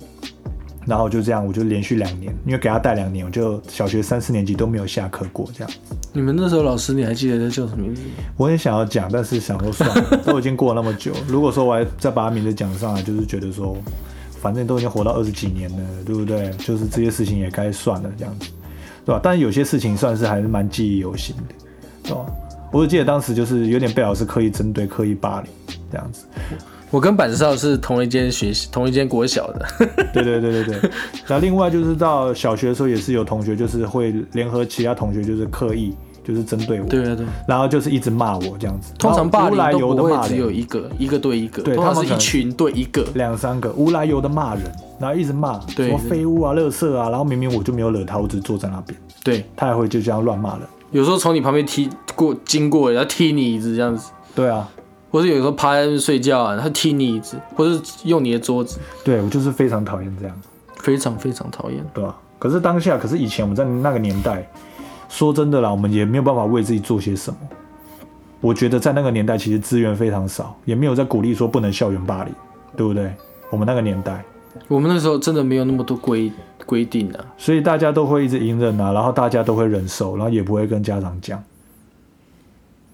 [0.87, 5.71] 然后我就这样，我就连续两年，因为给他带两年，我就小学三四年级都没有下课过这样。
[6.13, 8.03] 你们那时候老师你还记得他叫什么名字？
[8.37, 13.77] 我很想要讲，但是想说算了，都已经过了那么久，如果说我还再把他名字讲上来，就是觉得说，
[14.41, 16.51] 反正都已经活到二十几年了，对不对？
[16.59, 18.49] 就是这些事情也该算了这样子，
[19.05, 19.21] 对吧？
[19.23, 21.43] 但是有些事情算是还是蛮记忆犹新的，
[22.03, 22.25] 对吧？
[22.73, 25.51] 我只记得当时就是有点被老师刻意针对、刻意霸凌
[25.91, 26.27] 这样子。
[26.91, 29.67] 我跟板少是同一间学习，同一间国小的。
[30.13, 30.91] 对对对对对。
[31.27, 38.95] 然后另外就是到小学的时候，也是有同学就是会联合其他同学，就是刻意就是针对我，对啊对，然后就是一直骂我这样子。
[38.99, 43.07] 通常无来凌都由的骂不会只有，一个，一个对一个，对他们是一群对一个。
[43.15, 44.65] 两三个无来由的骂人，
[44.99, 50.63] 然后一直骂什对么废物啊、垃圾啊，然后明明我就没有惹他，我只是坐在那边，对，他还会就这样乱骂人。
[50.91, 54.67] 有时候从你旁边踢过经过，然后踢你一子这样子，对啊，
[55.11, 60.37] 或者有时候趴在那睡觉啊，他踢你椅子，或者是用你的桌子，对我就是非常讨厌这样，
[60.77, 61.85] 非常非常讨厌。
[61.95, 64.49] 对吧、可是当下，可是以前我们在那个年代，
[65.09, 67.39] 说真的啦，我们也没有办法为自己做些什么。
[68.41, 72.33] 我觉得在那个年代，其实资源非常少，也没有在鼓励说不能校园霸凌，
[72.77, 73.13] 对不对？
[73.51, 74.23] 我们那个年代，
[74.69, 76.31] 我们那时候真的没有那么多规
[76.67, 81.43] 规定啊，所以大家都会一直隐忍啊，然后大家都会忍受，然后也不会跟家长讲。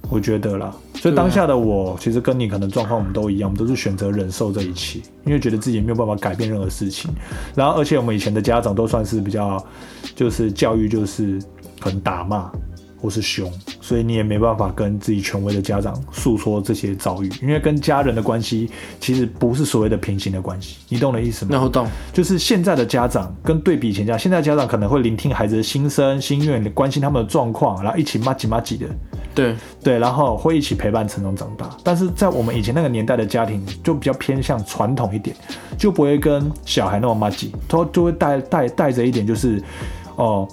[0.09, 0.75] 我觉得啦。
[0.95, 7.11] 所以当下的我，其实跟你可能状况我们都一样，我们都是选择忍受这一切，因为觉得自己没有办法改变任何事情。
[7.55, 9.63] 然后，而且我们以前的家长都算是比较，
[10.15, 11.39] 就是教育就是
[11.81, 12.51] 很打骂
[12.97, 21.51] 或是凶，所以你也没办法跟自己权威的家长诉说这些遭遇，因为跟家人的关系其实不是所谓的平行的关系，你懂我的意思吗？
[21.53, 28.87] 然后懂，就是现在的家长跟对比以前家，现在家长可能会聆听孩子的心声、心愿，关心他们的状况，然后一起骂几骂几的，
[29.35, 31.69] 对，对，然后会一起陪伴成长长大。
[31.83, 35.35] 但是在我们以前那个年代的家庭，就比较偏向传统一点，
[35.77, 39.63] 就不会跟小孩那么骂几，都就会带带带着一点，就是
[40.17, 40.49] 哦。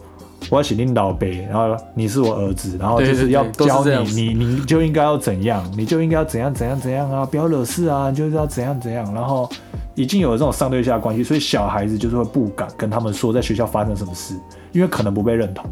[0.49, 9.13] 我要写领导杯，然后你是我儿子，然后就是要教你，你你就应该要怎样，你就应该要怎样怎样怎样啊，不要惹事啊，就是要怎样怎样。
[9.13, 9.47] 然后
[9.93, 14.33] 已经有了这种上对下关系，所以小孩子就是会不敢跟他们说在学校发生什么事，
[14.71, 15.63] 因为可能不被认同。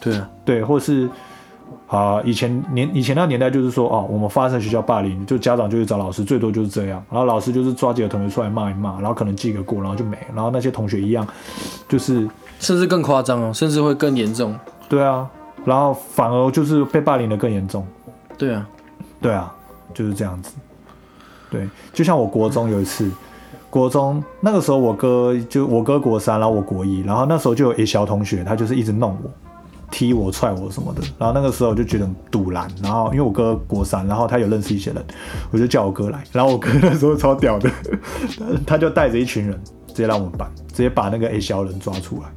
[0.00, 1.10] 对啊，对，或是
[1.94, 11.26] 啊，以前年以前那个年代就是说哦，我们发生学校霸凌，就家长就去找老师，最多就是这样，然后老师就是抓几个同学出来骂一骂，然后可能记个过，然后就没，然后那些同学一样，
[11.88, 12.28] 就是。
[12.60, 14.56] 甚至更夸张哦，甚至会更严重。
[14.88, 15.28] 对啊，
[15.64, 17.86] 然后反而就是被霸凌的更严重。
[18.38, 18.66] 对啊，
[19.20, 19.52] 对啊，
[19.92, 20.54] 就是这样子。
[21.50, 23.10] 对，就像我国中有一次，
[23.68, 29.30] 国中那个时候我哥就我哥国三，然后我国一，然后那时候就有一小同学，他就是一直弄我，
[29.94, 31.00] 踢我、踹我什么的。
[31.16, 35.00] 然后那个时候我就觉得堵拦，然后因为我哥国三，然后他有认识一些人，
[35.52, 37.70] 我就叫我哥来，然后我哥那时候超屌的，
[38.66, 42.28] 他就带着一群人直接让我们办，直接把那个 A 小人抓出来。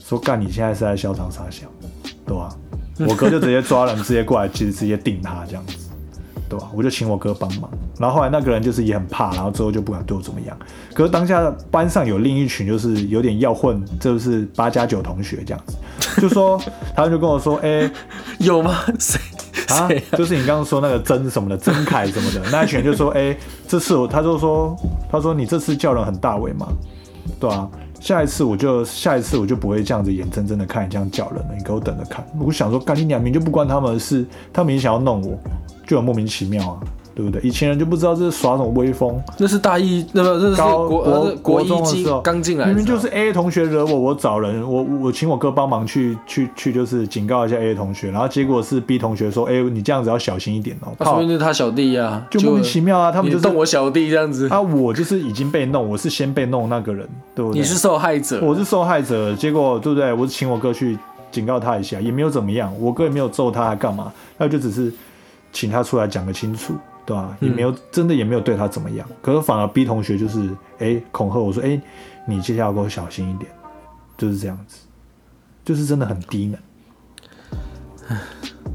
[0.00, 1.68] 说干，你现在是在嚣张傻笑，
[2.26, 2.48] 对吧？
[3.08, 5.76] 我哥就直接抓人， 直接过来，其实直接定他这样子，
[6.48, 6.68] 对吧？
[6.74, 10.58] 我就请我哥帮忙，然后后来那个人就是也很怕，然后之后就不敢对我怎么样。
[10.92, 15.76] 可是当下班上有另一群就是有点要混，就是八加九同学这样子，
[16.20, 16.60] 就说
[16.94, 17.90] 他们就跟我说，哎，
[18.38, 18.80] 有吗？
[18.98, 19.20] 谁
[19.68, 19.88] 啊？
[20.16, 24.76] 就是你刚刚说那个曾什么的，曾凯什么的，那一群就说，哎， 这次我他就说，
[25.10, 26.68] 他说你这次叫人很大位嘛，
[27.40, 27.68] 对啊？
[28.00, 32.26] 下一次我就下一次我就不会这样子眼睁睁的看你这样叫人了，你给我等着看。
[32.40, 35.38] 我想说，干你两名就不关他们的事，他们也想要弄我，
[35.86, 36.80] 就很莫名其妙啊。
[37.14, 37.40] 对不对？
[37.42, 39.20] 以前人就不知道这是耍什么威风。
[39.38, 53.12] 那是大一，那么这是国国国一的时候刚进来，明明就是 A 同学惹我，我找人，我我请我哥帮忙去去去，就是警告一下 A 同学，然后结果是 B 同学说：“哎，你这样子要小心一点哦。”说明是他小弟呀，就莫名其妙啊！
[53.12, 57.60] 他们就动我小弟这样子啊，我就是已经被弄，我是先被弄那个人，对不对？
[57.60, 60.12] 你是受害者，我是受害者，结果对不对？
[60.12, 60.98] 我请我哥去
[61.30, 64.12] 警告他一下，也没有怎么样，我哥也没有揍他，还干嘛？
[64.38, 64.92] 那就只是
[65.52, 66.74] 请他出来讲个清楚。
[67.04, 67.36] 对吧？
[67.40, 71.80] 也没有真的也没有对他怎么样，可是反而 B 同学就是哎恐吓我说哎
[72.26, 73.50] 你接下来给我小心一点，
[74.16, 74.78] 就是这样子，
[75.64, 78.18] 就是真的很低能，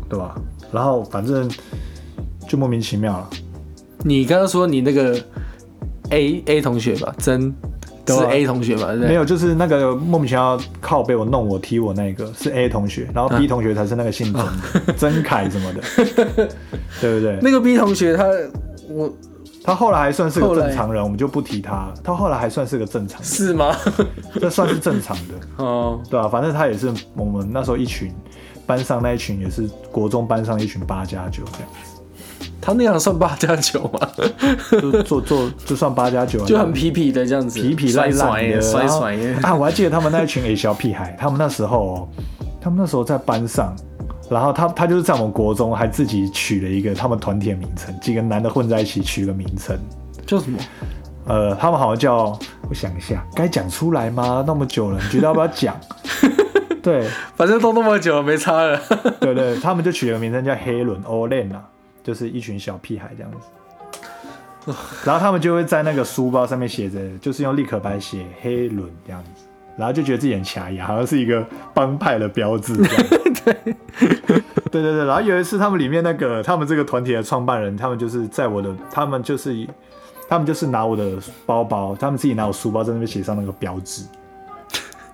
[0.09, 0.35] 对吧？
[0.71, 1.49] 然后反正
[2.47, 3.29] 就莫名其妙了。
[4.03, 5.17] 你刚刚说你那个
[6.09, 7.53] A A 同学吧，真。
[8.07, 8.93] 是 A 同学嘛？
[8.93, 15.81] 没有，就是那个莫名其妙靠背我弄我踢我那个是 A 同学，然后 B 同学才是那个姓曾的 曾凯什么的，
[17.01, 17.39] 对不对？
[17.41, 18.25] 那个 B 同学他
[18.89, 19.11] 我
[19.63, 21.91] 他后来还算是个正常人，我们就不提他。
[22.03, 23.75] 他后来还算是个正常人，是吗？
[24.39, 28.11] 这算是正常的哦，对啊，反正他也是我们那时候一群
[28.65, 31.96] 班上那一群也是国中班上一群八加九这样子。
[32.62, 34.00] 他那样算八加九吗？
[34.71, 39.56] 就做做就算八加九，就很痞痞的这样子，痞痞烂烂的，甩甩啊！
[39.56, 42.10] 我还记得他们那一群 A 小屁孩，他们那时候，
[42.60, 43.76] 他们那时候在班上，
[44.30, 49.78] 然后他他就是在我们国中还自己取了一个他们团体的名称，几个男的混在一起取个名称，
[50.26, 50.60] 叫什么？
[51.28, 54.43] 呃，他们好像叫，我想一下，该讲出来吗？
[54.45, 55.76] 那么久了，你觉得要不要讲？
[56.84, 58.80] 对，反正都那么久了，没差了。
[59.19, 61.62] 对对，他们就取了个名称叫黑轮 o l e n 啊。
[62.07, 63.29] 就是一群小屁孩这样
[64.63, 69.43] 子，然后他们就会在那个书包上面写着，就是用立可白写黑轮这样子，
[69.75, 72.77] 然后就觉得自己很卡牙，好像是一个帮派的标志。
[73.43, 73.53] 对，
[74.71, 75.05] 对对对。
[75.05, 79.67] 然后有一次，他们里面那个他们这个团体的创办人，他们就是在我的，他们就是
[80.29, 84.05] 他们就是拿我的包包，他们自己拿我书包在那边写上那个标志。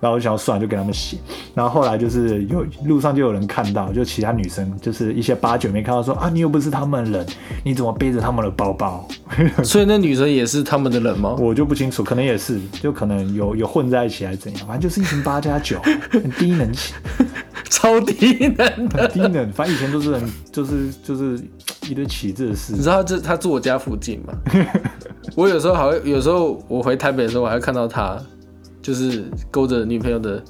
[0.04, 1.16] 然后我想要算，就给他们写。
[1.54, 7.24] 然后后来就是有路上就有人看到，就其他女生，就是一些八九没看到，说啊，你又不是他们人，
[7.64, 9.08] 你怎么背着他们的包包？
[9.64, 11.34] 所以那女生也是他们的人吗？
[11.38, 15.80] 我就不清楚，可能也是，就可能有有混在一起还是怎样，反正就是一群八加九，
[16.12, 16.70] 很低能，
[17.70, 19.50] 超低能的，低能。
[19.52, 21.42] 反正以前都是很，就是就是
[21.88, 22.74] 一堆起字的事。
[22.74, 24.34] 你知道这他住我家附近吗？
[25.34, 28.20] 我有时候好，有时候我回台北的时候，我还看到他。
[28.84, 30.40] 就是勾着女朋友的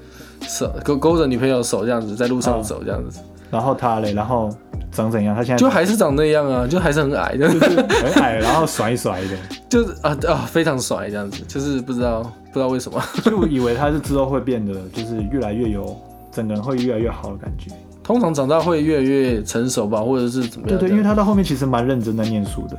[0.43, 3.21] 手，勾勾着女朋友手这样子，在路上走这样子。
[3.51, 4.51] 然后他嘞，然后
[4.91, 5.33] 长怎样？
[5.37, 9.29] 他现在就还是长那样啊，就还是很矮 就是，很矮，然后甩一甩的，
[9.71, 15.97] 就是啊啊非常甩这样子，就是不知道不知道为什么， 就以为他是之后会变得就是越来越有
[16.33, 17.71] 整个人会越来越好的感觉。
[18.03, 20.79] 通常长大会越来越成熟吧，或者是怎么样？
[20.79, 22.77] 对对，因为他到后面其实蛮认真在念书的。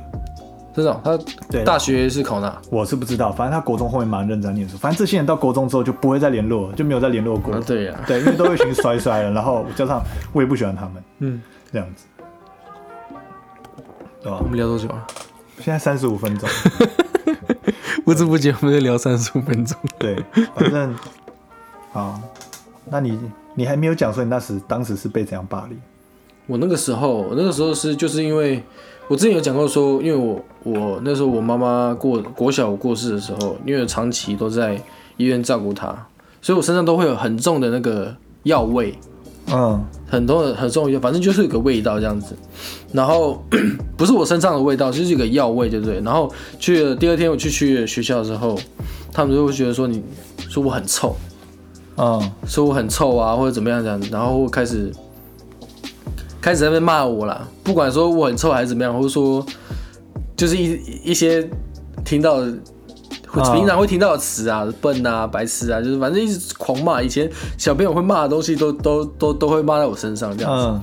[0.76, 1.18] 真的，他
[1.50, 2.60] 对大学是考哪？
[2.70, 4.76] 我是不知道，反正他国中后面蛮认真念书。
[4.76, 7.54] 反正这些人到国中之后就不会再联络了，就没有再联络过。
[7.54, 10.02] 啊，对呀、对，因为都一群衰衰了， 然后加上
[10.34, 11.40] 我也不喜欢他们嗯，
[11.72, 12.04] 这样子，
[14.22, 14.46] 对吧我？
[14.46, 15.06] 们聊多久啊？
[15.60, 16.46] 现在三十五分钟，
[18.04, 19.78] 不知不觉我们在聊三十五分钟。
[19.98, 20.22] 对，
[20.54, 20.94] 反正
[21.92, 22.20] 好，
[22.90, 23.18] 那你
[23.54, 25.80] 你还没有讲说你那时当时是被怎样霸凌？
[26.46, 28.62] 我那个时候，我那个时候是就是因为
[29.08, 34.74] 我之前有讲过说，因为我我那时候我妈妈过国小过世的时候，因为长期都在
[35.16, 35.94] 医院照顾她，
[36.42, 38.98] 所以我身上都会有很重的那个药味，
[39.52, 42.34] 嗯很多的很重的药，反正就是有个味道这样子。
[42.92, 43.40] 然后
[43.96, 46.00] 不是我身上的味道，就是一个药味，对不对？
[46.00, 48.58] 然后去了第二天我去去学校的时候，
[49.12, 50.02] 他们就会觉得说你
[50.48, 51.14] 说我很臭，
[51.96, 54.92] 嗯说我很臭啊，或者怎么样这样子，然后开始
[56.46, 59.44] 开始在那边骂我啦，不管说我很臭还是怎么样，或者说
[60.36, 61.44] 就是一一些
[62.04, 62.36] 听到
[63.52, 67.02] 平常会听到的词啊，笨啊、白痴啊，就是反正一直狂骂。
[67.02, 67.28] 以前
[67.58, 70.66] 小朋友会骂的东西都，都都都会骂在我身上这样子。
[70.68, 70.80] 嗯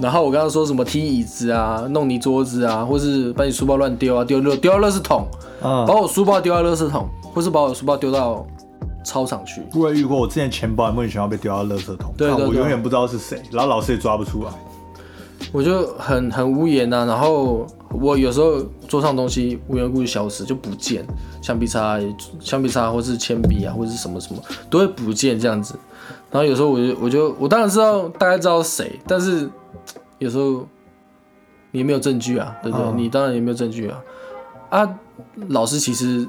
[0.00, 5.28] 然后我刚刚说什么踢椅子啊、弄你桌子啊，或是把你书包乱丢啊、丢丢丢到垃圾桶，
[5.60, 8.44] 把嗯，我书包丢到垃圾桶，或是把我书包丢到
[9.04, 9.62] 操场去。
[9.74, 14.50] 我也遇过，我之前钱包也莫名其妙被丢到垃圾桶，对对对我永远不知道是谁，然后老师也抓不出来。
[15.52, 21.06] 我就很很无言呐、然后我有时候桌上东西无缘无故就消失，就不见，
[21.42, 21.98] 橡皮擦、
[22.40, 25.74] 橡皮擦或是铅笔啊，或者是什么什么都会不见这样子。
[26.30, 29.46] 然后有时候我就我就我当然知道大概知道是谁，但是
[30.18, 30.66] 有时候
[31.70, 32.86] 你也没有证据啊，对不对？
[32.86, 34.00] 嗯你当然也没有证据啊。
[34.70, 34.98] 啊，
[35.48, 36.26] 老师其实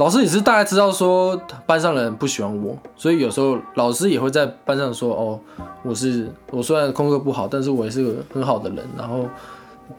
[0.00, 5.38] 老师也是大概知道说班上人不喜欢我，所以有时候老师也会在班上说哦，
[5.82, 9.26] 我是我虽然功课不好，但是我也是个很好的人，然后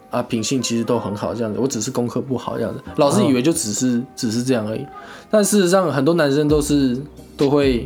[0.10, 2.82] 啊品性其实都很好这样子，我只是功课不好这样子。
[2.96, 4.84] 老师以为就只是、只是这样而已，
[5.30, 7.00] 但事实上很多男生都是
[7.38, 7.84] 都会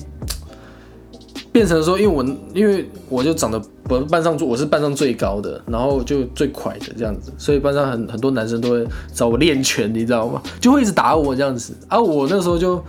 [1.55, 10.41] 变成说，因为我因为我就长得我班上我是班上最高的，然后就最快的这样子，所以班上很很多男生都会找我练拳，你知道吗？
[10.59, 12.83] 就会一直打我这样子啊，我那时候就。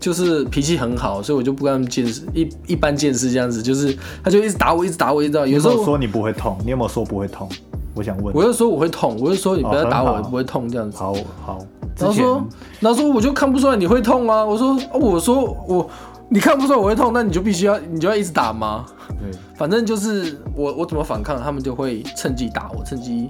[0.00, 3.94] 就是脾气很好，所以我就不跟他们见识一一般见识这样子，就是
[4.24, 5.46] 他就一直打我，一直打我，一直打我。
[5.46, 6.56] 有时候说你不会痛？
[6.64, 7.46] 你有没有说不会痛？
[7.94, 8.34] 我想问。
[8.34, 10.96] 我就说我会痛，我就说你不要打我，不会痛这样子。
[10.96, 11.12] 好
[11.44, 11.58] 好，
[11.98, 12.42] 然后说，
[12.80, 14.42] 然后说我就看不出来你会痛啊。
[14.42, 15.90] 我说，哦我说我
[16.32, 18.86] 你看不出来我会痛，那你就必须要你就要一直打吗？
[19.18, 23.28] 对，反正就是我我怎么反抗，他们就会趁机打我，趁机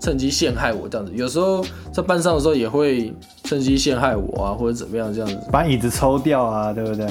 [0.00, 1.12] 趁机陷害我这样子。
[1.14, 1.62] 有时候
[1.92, 3.14] 在班上的时候也会
[3.44, 5.38] 趁机陷害我啊，或者怎么样这样子。
[5.52, 7.06] 把椅子抽掉啊，对不对？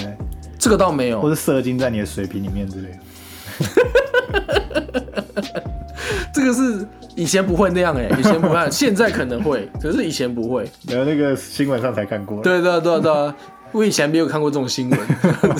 [0.57, 2.97] 这个倒没有，或是射精在你的水瓶里面之类的。
[6.33, 10.67] 这个是以前不会那样哎、以前不会，现在可能会，可是以前不会。
[10.89, 13.35] 然后那个新闻上才看过。，对对啊对啊对啊，
[13.73, 14.99] 我以前没有看过这种新闻。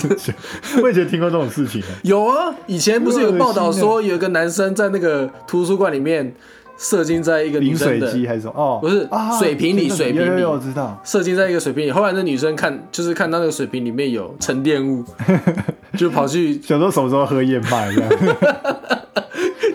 [0.82, 1.82] 我以前听过这种事情。
[2.02, 6.32] 有啊，以前不是有个报道说有一个男生在那个图书馆里面
[6.78, 8.52] 射精在一个女饮生的，水机还是什么？
[8.56, 11.00] 哦，不是啊水瓶里水瓶里我知道。
[11.04, 11.90] 射精在一个水瓶里。
[11.90, 15.04] 后来那女生看就是看到那个水瓶里面有沉淀物，
[15.98, 18.10] 就跑去小时候什么时候喝燕麦这样？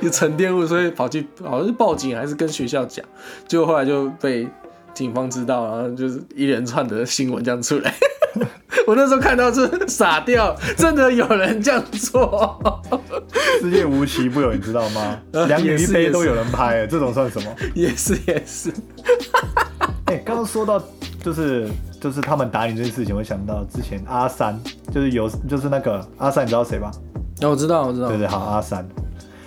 [0.02, 3.06] 有沉淀物，所以跑去好像是报警还是跟学校讲，
[3.48, 4.48] 结果后来就被
[4.94, 7.94] 警方知道，然后就是一连串的新闻这样出来。
[8.88, 12.72] 我那时候看到是傻掉，真的有人这样做，
[13.62, 15.20] 世界无奇不有，你知道吗？
[15.32, 17.56] 两眼一也是也是杯都有人拍，这种算什么？
[17.74, 18.72] 也是也是。
[20.06, 20.82] 哎、刚刚说到
[21.24, 21.68] 就是
[22.02, 24.60] 就是他们打你这件事情，我想到之前阿三，
[24.92, 26.90] 就是有就是那个阿三，你知道谁吧？
[27.40, 28.84] 那、我知道，我知道对，对，好，阿三，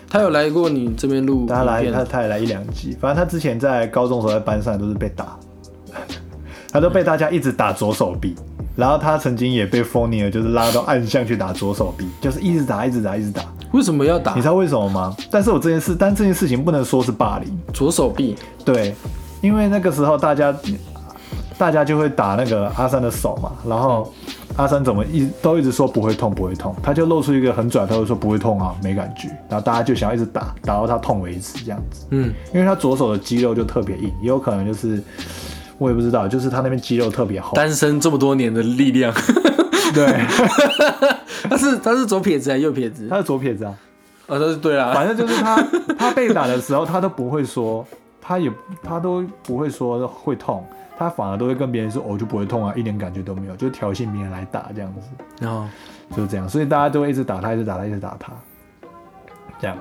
[0.09, 5.37] 他有来过你这边录他来他他也来一两集，反正他之前在高中的时候在班上都是被打，
[6.71, 8.37] 他都被大家一直打左手臂，
[8.75, 13.43] 然后他曾经也被 f o n i 就是拉到暗巷去打左手臂，就是一直打一直打一直打，
[13.73, 14.35] 为什么要打？
[14.35, 15.15] 你知道为什么吗？
[15.31, 18.37] 但是我这件事，但这件事情不能说是霸凌，左手臂？
[18.65, 18.95] 对，
[19.41, 20.55] 因为那个时候大家
[21.59, 24.13] 大家就会打那个阿三的手嘛，然后
[24.57, 35.03] 阿三怎么一都一直说不会痛不会痛，他就露出一个很拽，他就说不会痛啊，没感觉，然后大家就想要一直打，打到他痛为止这样子，嗯，因为他左手的肌肉就特别硬，也有可能就是
[35.83, 39.13] 我也不知道，就是他那边肌肉特别厚，单身这么多年的力量，
[39.93, 40.07] 对，
[41.51, 43.09] 他是他是左撇子还是右撇子？
[43.09, 43.75] 他是左撇子啊，
[44.29, 45.61] 啊，他是对啊，反正就是他
[45.99, 47.85] 他被打的时候，他都不会说，
[48.21, 48.51] 他也
[48.83, 50.65] 他都不会说会痛，
[50.97, 55.01] 他反而都会跟别人说，哦我就不会痛啊，一点感觉都没有，就挑衅别人来打这样子，
[55.41, 55.67] 然后
[56.17, 58.33] 就这样，所以大家都会一直打他，一直打他，一直打他，
[59.61, 59.77] 这样，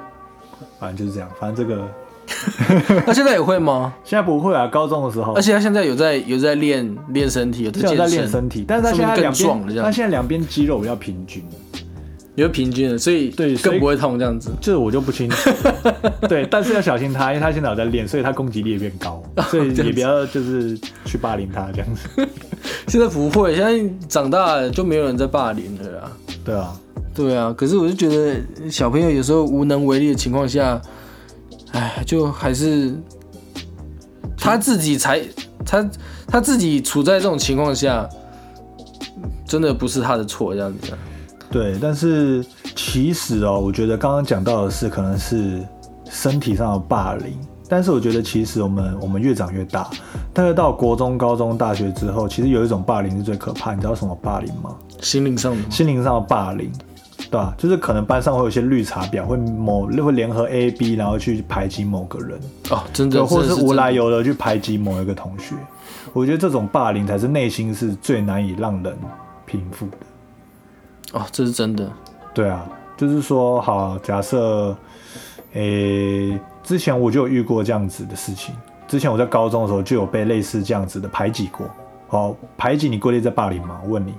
[0.79, 1.87] 反正就是这样，反正这个
[3.05, 3.93] 那现在也会吗？
[4.03, 5.41] 现在不会啊，高中的时候而。
[5.41, 11.43] 且他现在有在有在练练身体，有在练身体，但是他现在更壮了他现在两边肌肉比较平均，
[12.35, 14.51] 有平均的，所以对更不会痛这样子。
[14.61, 15.49] 这我就不清楚。
[16.29, 22.27] 对，但是要小心他，因为他现在有在练，所以他攻击力也变高， 所以也不要就是去霸凌他这样子。
[22.87, 26.11] 现在不会，现在长大了就没有人在霸凌了啦。
[26.43, 26.73] 对啊，
[27.13, 30.81] 对啊，可是我就觉得小朋友有时候无能为力的情况下，
[31.71, 32.93] 哎，就还是
[34.37, 35.21] 他自己才
[35.65, 35.89] 他
[36.27, 38.07] 他自己处在这种情况下，
[39.45, 40.97] 真的不是他的错，这样子啊。
[41.49, 42.45] 对，但是
[42.75, 45.61] 其实哦，我觉得刚刚讲到的是可能是
[46.09, 49.89] 身体上的霸凌，但是我觉得其实我们我们越长越大，
[50.33, 54.75] 大概到国中、高中、大学之后，其实有一种霸凌是最可怕，你知道什么霸凌吗？
[55.01, 56.71] 心灵上的心灵上的霸凌，
[57.31, 62.37] 对吧、就是可能班上会有一些绿茶婊，会某会联合 A、B，然后去排挤某个人，
[62.69, 65.55] 哦，真的，对，或者是无来由的去排挤某一个同学。
[66.11, 68.97] 我觉得这种霸凌才是内心是最难以让人
[69.45, 69.97] 平复的。
[71.13, 71.89] 哦，这是真的。
[72.33, 74.75] 对啊，就是说，好，假设，
[75.53, 78.53] 诶、之前我就有遇过这样子的事情。
[78.89, 81.65] 之前我在高中的时候就有被类似这样子的排挤过。
[82.09, 83.79] 好，排挤你归类在霸凌吗？
[83.85, 84.13] 我问你，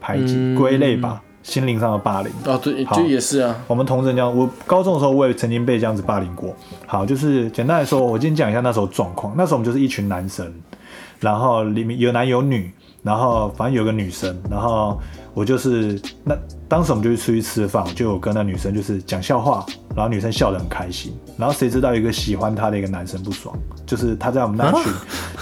[0.00, 2.32] 排挤嗯归类吧，心灵上的霸凌。
[2.44, 3.56] 哦，对，好就也是啊。
[3.66, 6.54] 我们同城这样，我高中的时候我也曾经被这样子霸凌过。
[6.86, 9.34] 好，就是简单来说，我今天讲一下那时候状况。
[9.36, 10.52] 那时候我们就是一群男生，
[11.18, 12.70] 然后里面有男有女，
[13.02, 15.00] 然后反正有个女生，然后
[15.34, 16.36] 我就是那
[16.68, 19.64] 当时我们就去出去吃饭，我就有跟那女生就是讲笑话，
[19.96, 24.92] 然后女生笑得很开心，然后谁知道一个喜欢她的一个男生不爽，就是他在我们那群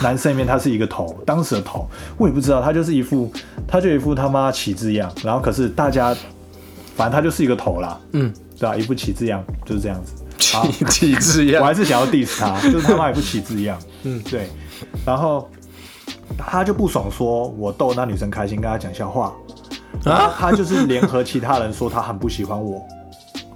[0.03, 3.31] 男生里面他是一个头，当时的头，我也不知道，他就是一副
[3.67, 6.15] 他就一副他妈旗帜样，然后可是大家
[6.95, 10.13] 反正他就是一个头啦，嗯，对啊，一副旗帜样就是这样子。
[10.53, 11.61] 好体体质一样。
[11.61, 13.77] 我还是想要 diss 他，就是他妈也不旗帜一样。
[14.05, 14.49] 嗯，对。
[15.05, 15.51] 然后
[16.39, 19.33] 他就不爽，说我逗那女生开心，跟她讲笑话。
[20.05, 22.81] 然后他就是联合其他人说他很不喜欢我，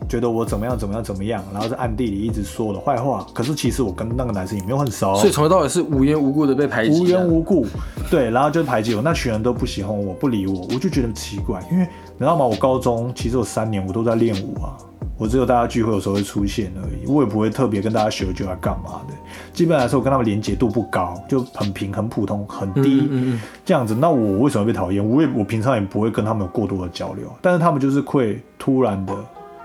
[0.08, 3.24] 觉得我怎么样怎么样怎么样，然后在暗地里一直说我的坏话。
[3.32, 7.00] 可是其实我跟那个男生也没有很熟，所以从头到尾是无缘无故的被排挤。
[7.00, 7.24] 无缘。
[7.24, 7.64] 无故，
[8.10, 12.44] 对，然后就排挤我，那群人都不喜欢我，不理我，我就觉得奇怪，因为你知道吗？
[12.44, 14.76] 我高中其实有三年我都在练舞啊，
[15.22, 19.14] 我只有大家聚会有时候会出现而已，我也不会特别跟大家学酒啊干嘛的。
[19.52, 23.94] 基本来说，我跟他们连结度不高，就很平、很普通、很低、嗯嗯嗯这样子。
[23.94, 25.08] 那我为什么被讨厌？
[25.08, 29.14] 我也我平常也不会跟他们有过多的交流，但是他们就是会突然的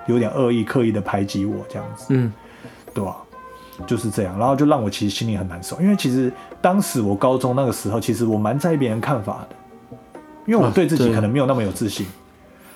[0.06, 2.06] 有点恶意、刻意的排挤我这样子。
[2.10, 2.32] 嗯，
[2.94, 3.18] 对吧、
[3.88, 6.32] 就是这样，然后就让我其实心里很难受，因为其实
[6.62, 9.56] 当时我高中那个时候，其实我蛮在意别人看法的，
[10.46, 12.06] 因为我啊对自己可能没有那么有自信，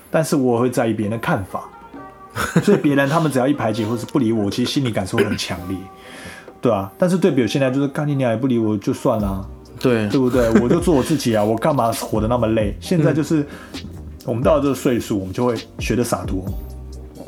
[0.10, 1.70] 但是我会在意别人的看法，
[2.64, 5.78] 所以别人他们只要一排挤或是不理我，其实心理感受会很强烈，
[6.62, 9.46] 对啊，但是对比我现在就是干你娘也不理我就算了啊、
[9.80, 10.48] 对对不对？
[10.62, 12.76] 我就做我自己啊，我干嘛活得那么累？
[12.80, 13.46] 现在就是、
[14.26, 16.46] 我们到了这个岁数，我们就会学的洒脱，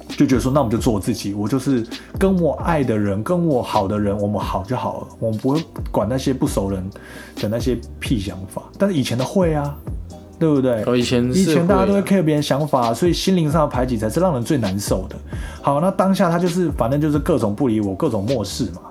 [0.10, 1.84] 就觉得说，那我们就做我自己，我就是
[2.20, 6.88] 跟我爱的人，跟我好的人，我们好就好了，我们不会管那些不熟人
[7.38, 8.62] 的那些屁想法。
[8.78, 9.76] 但是以前的会啊，
[10.39, 10.84] 对不对？
[10.86, 15.15] 哦，以前以前大家都会啊 care 别人想法，所以心灵上的排挤才是让人最难受的。
[15.61, 18.81] 好，那当下他就是反正就是各种不理我，各种漠视嘛，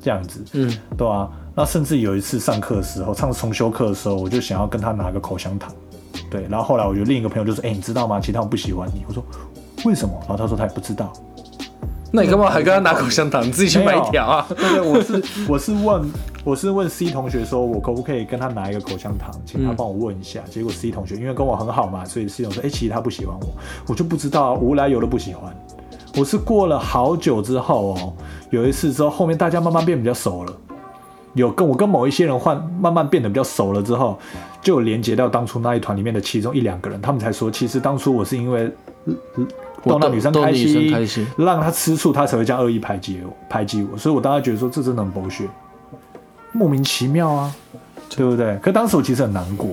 [0.00, 0.44] 这样子。
[0.52, 5.72] 嗯，对啊，那甚至有一次上课的时候，上重修课的时候，我就想要跟他拿个口香糖，
[6.30, 8.20] 对，然后后来我就另一个朋友就说：“哎、你知道吗？
[8.20, 9.24] 其他人不喜欢你。”我说
[9.84, 11.12] ：“为什么？”然后他说他也不知道。
[12.12, 13.42] 那你干嘛还跟他拿口香糖？
[13.42, 14.46] 你自己去买一条啊！
[14.50, 16.02] 对对，我是我是问
[16.44, 20.40] 我是问 C 同学说，我可不可以跟他拿一个口香糖，请他帮我问一下。
[20.50, 23.46] 结果 C 同学因为跟我很好嘛，所以 C 同学说：“哎、其实他不喜欢我。”
[23.86, 25.54] 我就不知道啊，无来由的不喜欢。
[26.16, 28.12] 我是过了好久之后哦，
[28.50, 30.52] 有一次之后，后面大家慢慢变比较熟了。
[31.34, 34.18] 有跟我跟某一些人换，慢慢变得比较熟了之后，
[34.60, 38.70] 就有连接到当初那一团里面的其中一两个人，他们才说，其实当初我是因为
[39.84, 43.96] 逗那女生开心，开心让她吃醋，她才会这样恶意排挤我，排挤我。
[43.96, 45.44] 所以我当时觉得说，这真的很剥削，
[46.52, 47.54] 莫名其妙啊，
[48.10, 48.56] 对不对？
[48.58, 49.68] 可当时我其实很难过，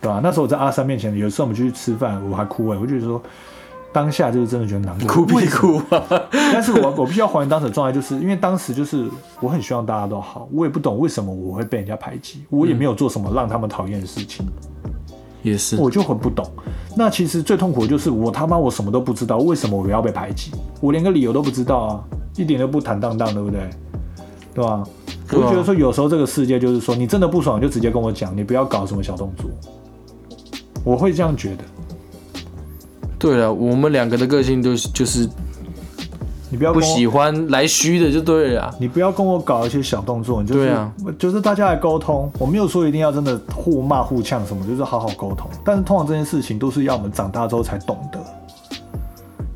[0.00, 0.20] 对吧？
[0.22, 3.22] 那时候我在阿三面前，有时候我们去吃饭，我还哭哎、我就觉得说。
[3.92, 6.02] 当下就是真的觉得难过， 哭屁为什么哭啊！
[6.52, 9.08] 但是我我必须要还原当时的状态，就是因为当时就是
[9.38, 14.44] 我很希望大家都好，我也不懂为什么我会被人家排挤，我也没有做什么让他们讨厌的事情，
[15.44, 16.44] 也是，我就很不懂。
[16.96, 20.50] 那其实最痛苦的就是我他妈我什么都不知道，为什么我要被排挤？
[20.80, 22.04] 我连个理由都不知道啊，
[22.34, 23.70] 一点都不坦荡荡，对不对？
[24.54, 24.84] 对吧？
[25.32, 29.50] 我就觉得说，有时候这个世界就是说，你真的不爽就直接跟我讲，你不要搞什么小动作。
[30.84, 31.64] 我会这样觉得，
[33.18, 35.28] 对了，我们两个的个性都是就是
[36.50, 38.74] 你不要不喜欢来虚的就对了啊。
[38.78, 42.30] 你不要跟我搞一些小动作，你就是、对啊就是大家来沟通。
[42.38, 45.50] 我没有说一定要真的互骂互呛什么，就是好好沟通。
[45.64, 48.18] 但是通常这件事情都是要我们长大之后才懂得，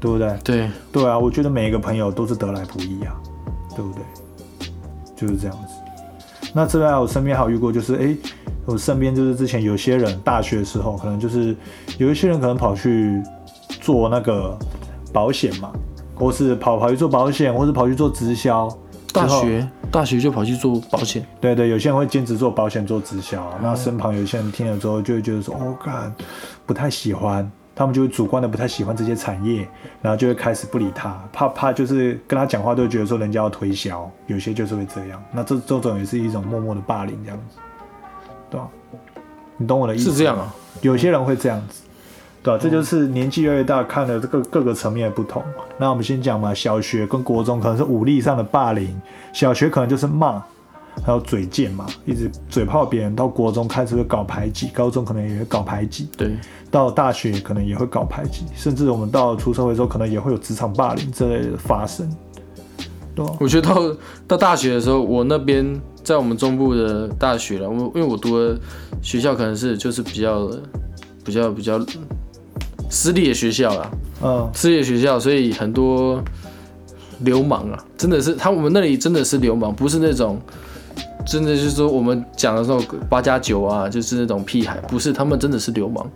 [0.00, 0.34] 对不对？
[0.42, 3.14] 对，对啊，我觉得每一个朋友都是得来不易啊，
[3.76, 4.02] 对不对？
[5.18, 5.74] 就是这样子。
[6.54, 8.16] 那之外我身边还有遇过，就是诶，
[8.64, 11.54] 我身边就是之前有些人大学的时候，可能就是
[11.98, 13.22] 有一些人可能跑去
[13.80, 14.56] 做那个
[15.12, 15.72] 保险嘛，
[16.14, 18.68] 或是跑跑去做保险，或是跑去做直销。
[19.10, 26.14] 大学大学就跑去做保险，对对，有些人会兼职做保险、做直销，那身旁有一些人听了之后就会觉得说，哦，干，
[26.66, 29.66] 不太喜欢，他们就会主观的不太喜欢这些产业，
[30.02, 37.58] 然后就会开始不理他，怕怕就是跟他讲话都会觉得说人家要推销，有些就是会这样，那这这种也是一种默默的霸凌这样子，
[38.50, 38.68] 对吧、
[39.56, 40.10] 你懂我的意思？
[40.10, 40.52] 是这样啊？
[40.80, 41.84] 有些人会这样子，
[42.42, 45.40] 对吧、这就是年纪越来越大，看了这个各个层面的不同。
[45.78, 49.00] 那我们先讲嘛，小学跟国中可能是武力上的霸凌，
[49.32, 50.42] 小学可能就是骂，
[51.04, 53.14] 还有嘴贱嘛，一直嘴炮别人。
[53.16, 56.36] 到国中开始会搞排挤，高中可能也会搞排挤，对，
[56.70, 62.08] 到大学可能也会搞排挤，甚至我们到出社会之后，可能也会有职场霸凌之类的发生，
[63.14, 63.96] 对吧、我觉得到
[64.26, 68.58] 到大学的时候，我那边在我们中部的大学了，我因为我读的
[69.02, 70.50] 学校可能是就是比较
[71.24, 71.80] 比较比较
[72.90, 73.90] 私立的学校啦，
[74.22, 76.22] 嗯，私立的学校，所以很多
[77.20, 80.38] 流氓啊，真的是他我们那里真的是流氓，不是那种
[81.28, 86.06] 真的就是说我们讲的时候八加九啊，就是那种屁孩，不是，他们真的是流氓，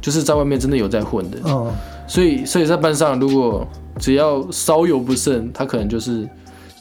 [0.00, 1.70] 就是在外面真的有在混的，嗯，
[2.08, 3.64] 所以所以在班上如果
[3.98, 6.22] 只要稍有不慎，他可能就是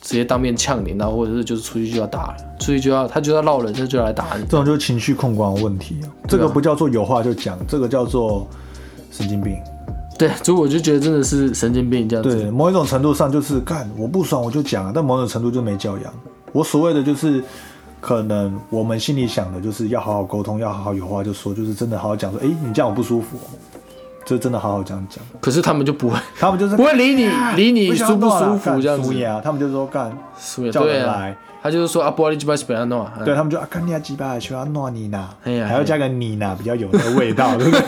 [0.02, 4.44] 直接当面呛你，然后或者是就是出去就要打了，出去就要他就要闹人，他就要来打你。
[4.46, 8.48] 这种就是情绪控管的问题、啊，这个不叫做有话就讲，这个叫做
[9.12, 9.56] 神经病。
[10.18, 12.36] 对，所以我就觉得真的是神经病这样子。
[12.36, 16.12] 对，某一种程度上就是干我不爽我就讲啊，但某种程度就没教养。
[16.52, 17.44] 我所谓的就是，
[18.02, 23.50] 可能我们心里想的就是要好好沟通，要好好有话就说，就是真的好好讲说，哎、你这样我不舒服、哦，
[24.26, 25.24] 就真的好好这样讲。
[25.42, 29.24] 可是他们就不会他们就是不会理你理你舒不舒服干这样子。
[29.24, 30.12] 啊，他们就说干
[30.72, 37.80] 叫人来，他就是说啊，玻璃鸡巴是不要弄啊，对他们就啊干你啊鸡巴，喜欢弄你呐，哎呀还要加个你呢，比较有那个味道，对不对？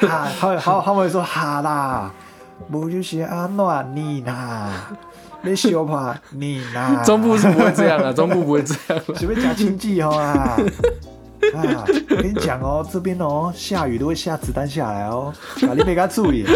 [0.08, 2.10] 哈，他会他他们会说哈啦，
[2.70, 4.72] 不就是啊弄你呐，
[5.42, 9.14] 你小怕你呐，中部是不会这样啊，中部不会这样 啊。
[9.14, 10.56] 随便讲经济哦啊。
[11.54, 15.32] 啊，我跟你讲哦，这边哦下雨都会下子弹下来哦，
[15.62, 16.44] 啊，你别给他注意。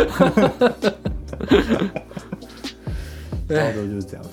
[3.48, 4.24] 差不多就是这样。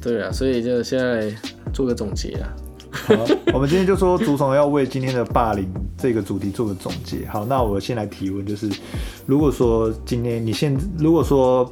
[0.00, 1.32] 对啊，所以就现在
[1.72, 2.48] 做个总结啊。
[2.90, 3.14] 好，
[3.52, 7.26] 我们今天就说竹虫要为今天的霸凌这个主题做个总结。
[7.26, 8.70] 好，那我先来提问，就是
[9.26, 11.70] 如果说今天你现如果说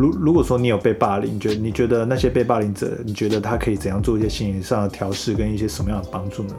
[0.00, 6.54] 如如果说你有被霸凌，你觉得你觉得那些被霸凌者，你觉得他可以怎样做一些心理上的调试跟一些什么样的帮助呢？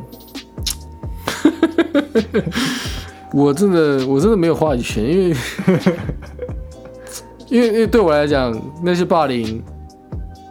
[3.33, 5.35] 我真的我真的没有话语权，因为
[7.49, 9.63] 因为因为对我来讲，那些霸凌，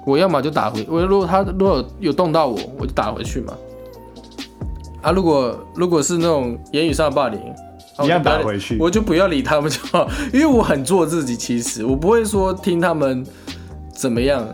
[0.05, 3.55] 我要么就打回，我如果他如果有动到我，我就打回去嘛。
[5.03, 7.39] 啊，如果如果是那种言语上的霸凌，
[8.03, 11.37] 一样我就不要打回去我就不要理他们就好，因为我很做自己。
[11.37, 13.27] 其实我不会说听他们
[13.93, 14.47] 怎么样，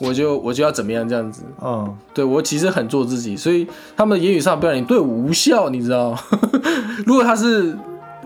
[0.00, 1.42] 我就我就要怎么样这样子。
[1.62, 6.16] 嗯，对我其实很做自己，所以他们的言语上不要你对我无效，你知道？
[7.06, 7.76] 如果他是，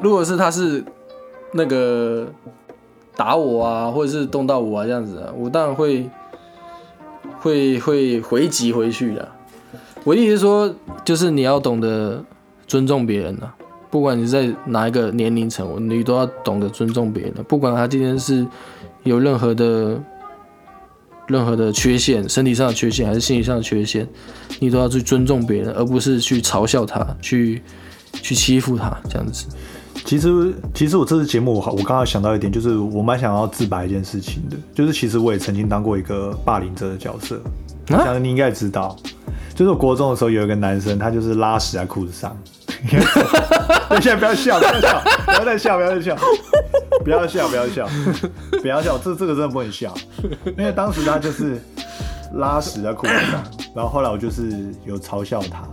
[0.00, 0.82] 如果是他是
[1.52, 2.26] 那个
[3.16, 6.08] 打我啊，或者是动到我啊这样子啊，我当然会
[7.40, 9.28] 会会回击回去的。
[10.04, 10.74] 我的意思是说，
[11.04, 12.24] 就是你要懂得
[12.66, 13.54] 尊重别人啊，
[13.90, 18.46] 不管你是在哪一个年龄层，你都要懂得尊重别人的，不管他今天是
[19.02, 19.98] 有任何的
[21.26, 24.06] 任何的缺陷，身体上的缺陷还是心理上的缺陷，
[24.60, 27.62] 你都要去尊重别人，而不是去嘲笑他，去
[28.12, 29.46] 去欺负他这样子。
[30.04, 37.40] 其实其实我这次节目我好我刚刚想到一点，就是我蛮想要自白一件事情的，就是其实我也曾经当过一个霸凌者的角色，
[37.88, 38.96] 我啊相信你应该也知道。
[39.54, 42.36] 就是我国中的时候有一个男生，他就是拉屎在裤子上。
[44.00, 46.16] 现在不要笑，不要笑，不要再笑，不要再笑，
[47.04, 47.88] 不要笑，不要笑，
[48.62, 49.92] 不要笑，这这个真的不能笑，
[50.56, 51.60] 因为当时他就是
[52.34, 53.42] 拉屎在裤子上，
[53.74, 54.52] 然后后来我就是
[54.84, 55.64] 有嘲笑他，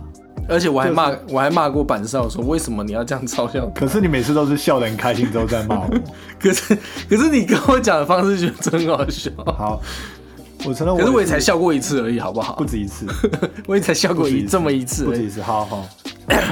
[0.48, 3.66] 而且我还骂，我还骂过板少说，为什么你要这样嘲笑？
[3.74, 5.88] 可是你每次都是笑得很开心之后再骂我。
[6.40, 6.76] 可是
[7.08, 9.30] 可是你跟我讲的方式觉得真好笑。
[9.46, 9.80] 好，
[10.66, 12.56] 我承认，可是我也才笑过一次而已，好不好？
[12.56, 13.06] 不止一次，
[13.68, 15.40] 我也才笑过一这么一次，不止一次。
[15.40, 15.86] 好好，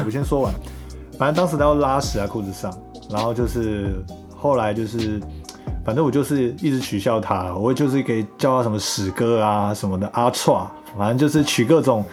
[0.07, 0.55] 我先说完。
[1.19, 2.73] 反正当时他要拉屎在裤子上，
[3.11, 4.05] 然后就是
[4.37, 5.21] 后来就是，
[5.85, 10.65] 反正我就是一直取笑他，我就是给叫他什么屎哥啊什么的阿串，
[10.97, 12.05] 反正就是取各种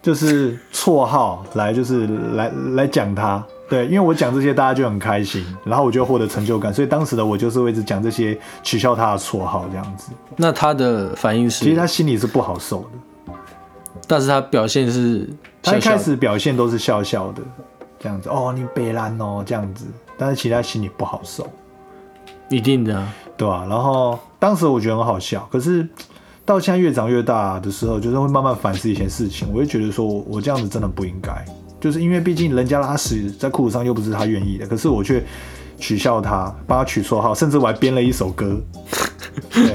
[0.00, 3.44] 就是绰号来就是来来讲他。
[3.70, 10.10] 对，因为我讲这些大家就很开心，然后我就获得成就感，所以当时的我就是会一直讲这些取笑他的绰号这样子。
[10.36, 11.64] 那他的反应是？
[11.64, 13.32] 其实他心里是不好受的，
[14.06, 15.26] 但是他表现是，
[15.62, 17.40] 他一开始表现都是笑笑的。
[18.02, 19.84] 这样子哦，你北烂哦，这样子，
[20.16, 21.46] 但是其实他心里不好受，
[22.48, 23.06] 一定的，
[23.36, 23.66] 对吧？
[23.68, 25.86] 然后当时我觉得很好笑，可是
[26.46, 31.44] 到现在越长越大的时候，就是会慢慢反思一些事情，我就觉得说我这样子真的不应该，
[31.80, 35.24] 就是因为毕竟人家拉屎在裤子上又不是他愿意的，可是我却
[35.78, 38.60] 取笑他，帮他取绰号，甚至我还编了一首歌，
[39.50, 39.74] 对，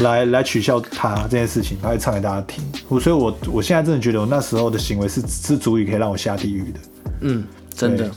[0.00, 2.64] 来来取笑他这件事情，他会唱给大家听。
[2.88, 6.80] 我所以，我我现在真的觉得我那时候的行为是是足以可以让我下地狱的。
[7.22, 8.10] 嗯，真的，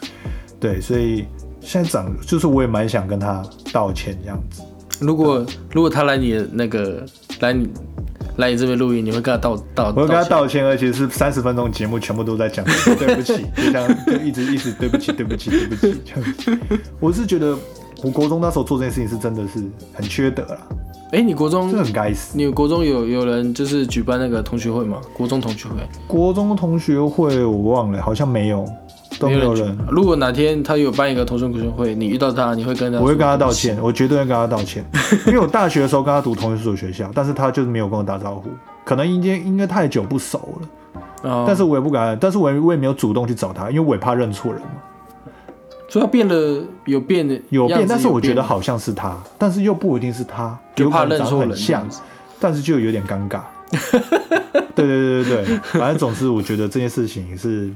[0.59, 1.25] 对，所以
[1.61, 3.43] 现在长就是我也蛮想跟他
[3.73, 4.61] 道歉这样子。
[4.99, 7.05] 如果如果他来你的那个
[7.39, 7.69] 来你
[8.39, 9.93] 来你这边录音，你会跟他道道？
[9.95, 12.65] 我会跟他道歉，而且是三十分钟节目全部都在讲
[12.97, 16.79] 对不起， 就这样就一直一直对不起对不起对不起这样子。
[16.99, 17.55] 我是觉得
[18.01, 19.61] 我国中那时候做这件事情是真的是
[19.93, 20.57] 很缺德了。
[21.11, 22.37] 哎，你国中这很该死。
[22.37, 25.01] 你国中有有人就是举办那个同学会吗？
[25.13, 25.75] 国中同学会？
[26.07, 28.65] 国中同学会我忘了，好像没有。
[29.19, 29.77] 都没有人。
[29.91, 32.99] 如果哪天他有办一个同学会，你遇到他，你会跟他？
[32.99, 34.83] 我会跟他道歉，我绝对会跟他道歉。
[35.27, 38.49] 因为我大学的时候跟他读同一所学校，但是他就是没有跟我打招呼，
[38.85, 41.29] 可能因为应该太久不熟了。
[41.29, 41.43] 哦。
[41.45, 44.69] 但是我也不敢，但是我我也没有主动去找他，因为我也怕认错人嘛。
[45.89, 51.85] 所以他变了，有变的，有变，但是我觉得好像是他，但是又不一定是他，就怕认错人，像，
[52.39, 53.41] 但是就有点尴尬。
[54.75, 57.69] 对对对对对，反正总之我觉得这件事情是。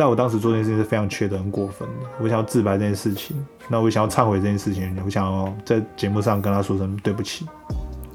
[0.00, 2.06] 在我当时做这件事情是非常缺德、很过分的。
[2.22, 3.36] 我想要自白这件事情，
[3.68, 7.44] 那我想要忏悔这件事情，我想要在节目上跟他说声对不起。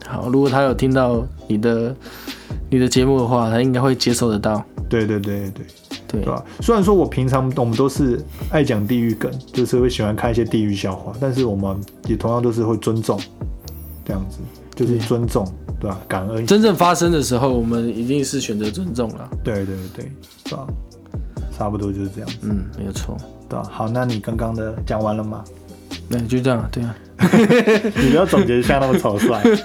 [0.07, 1.95] 好，如果他有听到你的
[2.71, 4.63] 你的节目的话，他应该会接受得到。
[4.89, 5.65] 对对对对
[6.07, 6.43] 对，对吧？
[6.59, 8.19] 虽然说我平常我们都是
[8.49, 13.21] 爱讲地狱梗，就是会喜欢看一些地狱笑话，但是我们也同样都是会尊重，
[14.03, 14.39] 这样子
[14.73, 15.47] 就是尊重，
[15.79, 16.01] 对吧？
[16.07, 16.47] 感恩。
[16.47, 19.29] 真正发生的时候，我们一定是选择尊重了。
[19.43, 20.11] 对对对，
[20.47, 20.65] 是吧？
[21.57, 23.15] 差不多就是这样子，嗯，没有错，
[23.47, 25.43] 对好，那你刚刚的讲完了吗？
[26.09, 26.95] 那就这样，对啊。
[27.95, 29.41] 你不要总结一下那么草率，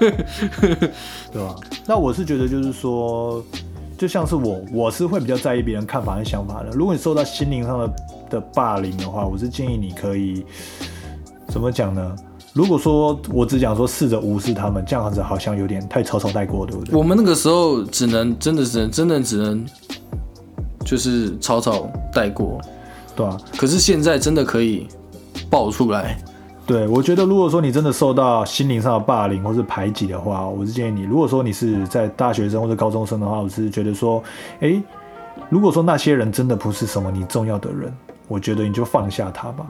[1.32, 1.54] 对吧？
[1.84, 3.44] 那我是觉得就是说，
[3.98, 6.70] 就像是我，我是会比较在意别人看法和想法的。
[6.70, 7.92] 如果你受到心灵上的
[8.30, 10.46] 的霸凌的话，我是建议你可以
[11.48, 12.14] 怎么讲呢？
[12.52, 16.96] 如果说我只讲说试着无视他们，这样子好像有点太草草带过，对不对？
[16.96, 19.66] 我们那个时候只能真的只能真的只能。
[20.90, 22.60] 就是草草带过，
[23.14, 23.38] 对啊。
[23.56, 24.88] 可是现在真的可以
[25.48, 26.18] 爆出来。
[26.66, 34.20] 对，我觉得如果说你真的受到心灵上的霸凌或是排挤的话，我是建议你，如果说你是在大学生或者高中生的话，我是觉得说，
[34.58, 34.82] 哎，
[35.48, 37.92] 如果说那些人真的不是什么你重要的人，
[38.26, 39.64] 我觉得你就放下他吧，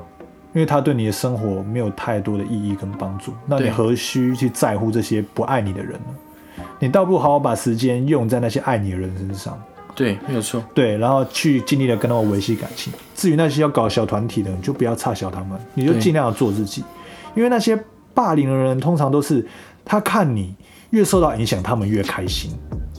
[0.55, 6.65] 因为他对你的生活没有太多的意义跟帮助，那你何须去在乎这些不爱你的人呢？
[6.79, 9.59] 你倒不如好好把时间用在那些爱你的人身上。
[9.95, 10.63] 对，没有错。
[10.75, 12.93] 对，然后去尽力的跟他们维系感情。
[13.15, 16.83] 至于那些要搞小团体的，你就不要差小他们，你就尽量做自己。
[17.35, 17.79] 因为那些
[18.15, 19.47] 霸凌的人，通常都是
[19.85, 20.55] 他看你
[20.91, 22.51] 越受到影响，他们越开心，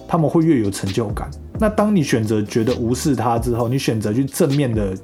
[0.07, 1.29] 他们会越有成就感。
[1.59, 4.97] 那当你选择觉得无视他之后，你选择去正面的、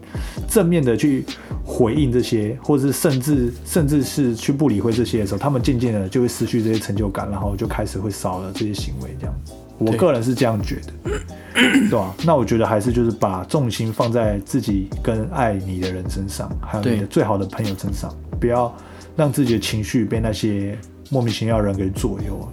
[0.48, 1.24] 正面的去
[1.64, 9.54] 回应这些，或者是甚至甚至是去不理会这些的时候，他们渐渐的就会失去这些成就感，然后就开始会少了这些行为，这样子。
[9.78, 11.12] 我个人是这样觉得，
[11.90, 12.14] 对吧？
[12.26, 18.74] 那我觉得还是就是把重心放在自己跟爱你的人身上，还有你的最好的朋友身上，不要
[19.16, 20.78] 让自己的情绪被那些
[21.10, 22.48] 莫名其妙的人给左右了。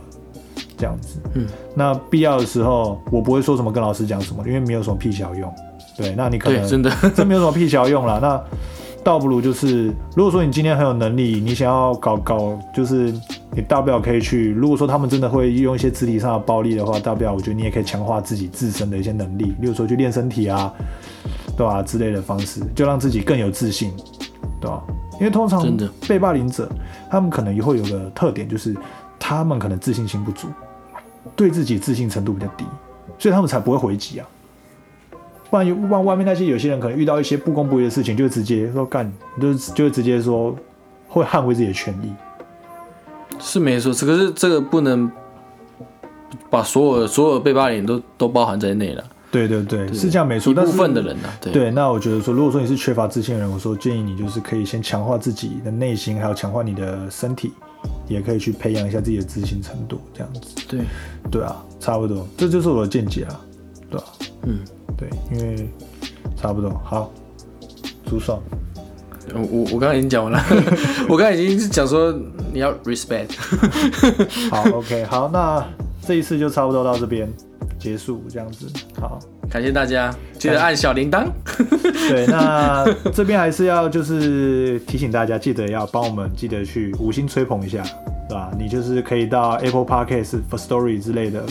[0.76, 5.52] 这样子，嗯，那必要的时候，我不会说什么跟老师讲什么，因为没有什么屁小用。
[5.96, 8.18] 对，那你可能真的真没有什么屁小用了。
[8.20, 8.42] 那
[9.04, 13.14] 倒不如就是，如果说你今天很有能力，你想要搞搞，就是
[13.54, 14.50] 你大不了可以去。
[14.50, 20.72] 如果说他们真的会用一些肢体上的暴力的话，大不了我觉得你也可以强化自己自身的一些能力，例如说去练身体啊，
[21.56, 23.92] 对吧之类的方式，就让自己更有自信，
[24.60, 24.82] 对吧？
[25.14, 25.64] 因为通常
[26.08, 26.68] 被霸凌者，
[27.08, 28.74] 他们可能也会有个特点，就是
[29.18, 30.48] 他们可能自信心不足，
[31.36, 32.64] 对自己自信程度比较低，
[33.18, 34.26] 所以他们才不会回击啊。
[35.48, 40.52] 不然不然外面那些有些人可能遇到一些不公不义的事情，就直接说干，就就直接说
[41.06, 42.12] 会捍卫自己的权益。
[43.40, 45.10] 是没错，可是这个不能
[46.50, 49.04] 把所有所有被霸凌都都包含在内了。
[49.30, 50.52] 对对对，是这样没错。
[50.52, 51.70] 一部分的人呐，对对。
[51.72, 57.52] 那我觉得说，如果说你是缺乏自信的人，我说建议你就是可以先强化自己的内心，还有强化你的身体，
[58.06, 60.40] 也可以去培养一下自己的自信程度，这样子。
[60.68, 60.80] 对
[61.32, 63.40] 对啊，差不多，这就是我的见解啊，
[63.90, 64.06] 对吧？
[64.44, 64.60] 嗯，
[64.96, 65.68] 对，因为
[66.36, 66.70] 差不多。
[66.84, 67.10] 好，
[68.06, 68.40] 朱爽，
[69.32, 70.44] 我我我刚刚已经讲完了，
[71.08, 72.12] 我刚刚已经讲说
[72.52, 73.30] 你要 respect。
[74.50, 75.64] 好，OK，好，那
[76.06, 77.28] 这一次就差不多到这边。
[77.76, 78.66] 结束这样子，
[78.98, 79.18] 好，
[79.50, 81.26] 感谢大家，记得按小铃铛。
[82.08, 87.82] 对，那这边还是要就是提醒大家，记得要帮我们记得去五星吹捧一下，
[88.28, 88.50] 对吧？
[88.58, 91.42] 你就是可以到 Apple Podcast、For Story 之类的，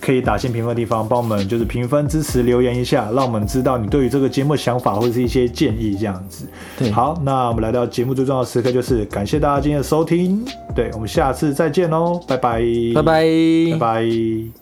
[0.00, 6.46] 可以打新评分的地方，帮我们就是评分支持留言一下，让我们知道你对于这个节目想法或者是一些建议这样子。
[6.78, 12.62] 对，好，那我们来到节目最重要的时刻，就是感谢大家今天的收听，对我们下次再见喽，拜拜，
[12.94, 13.24] 拜拜，
[13.72, 14.61] 拜拜。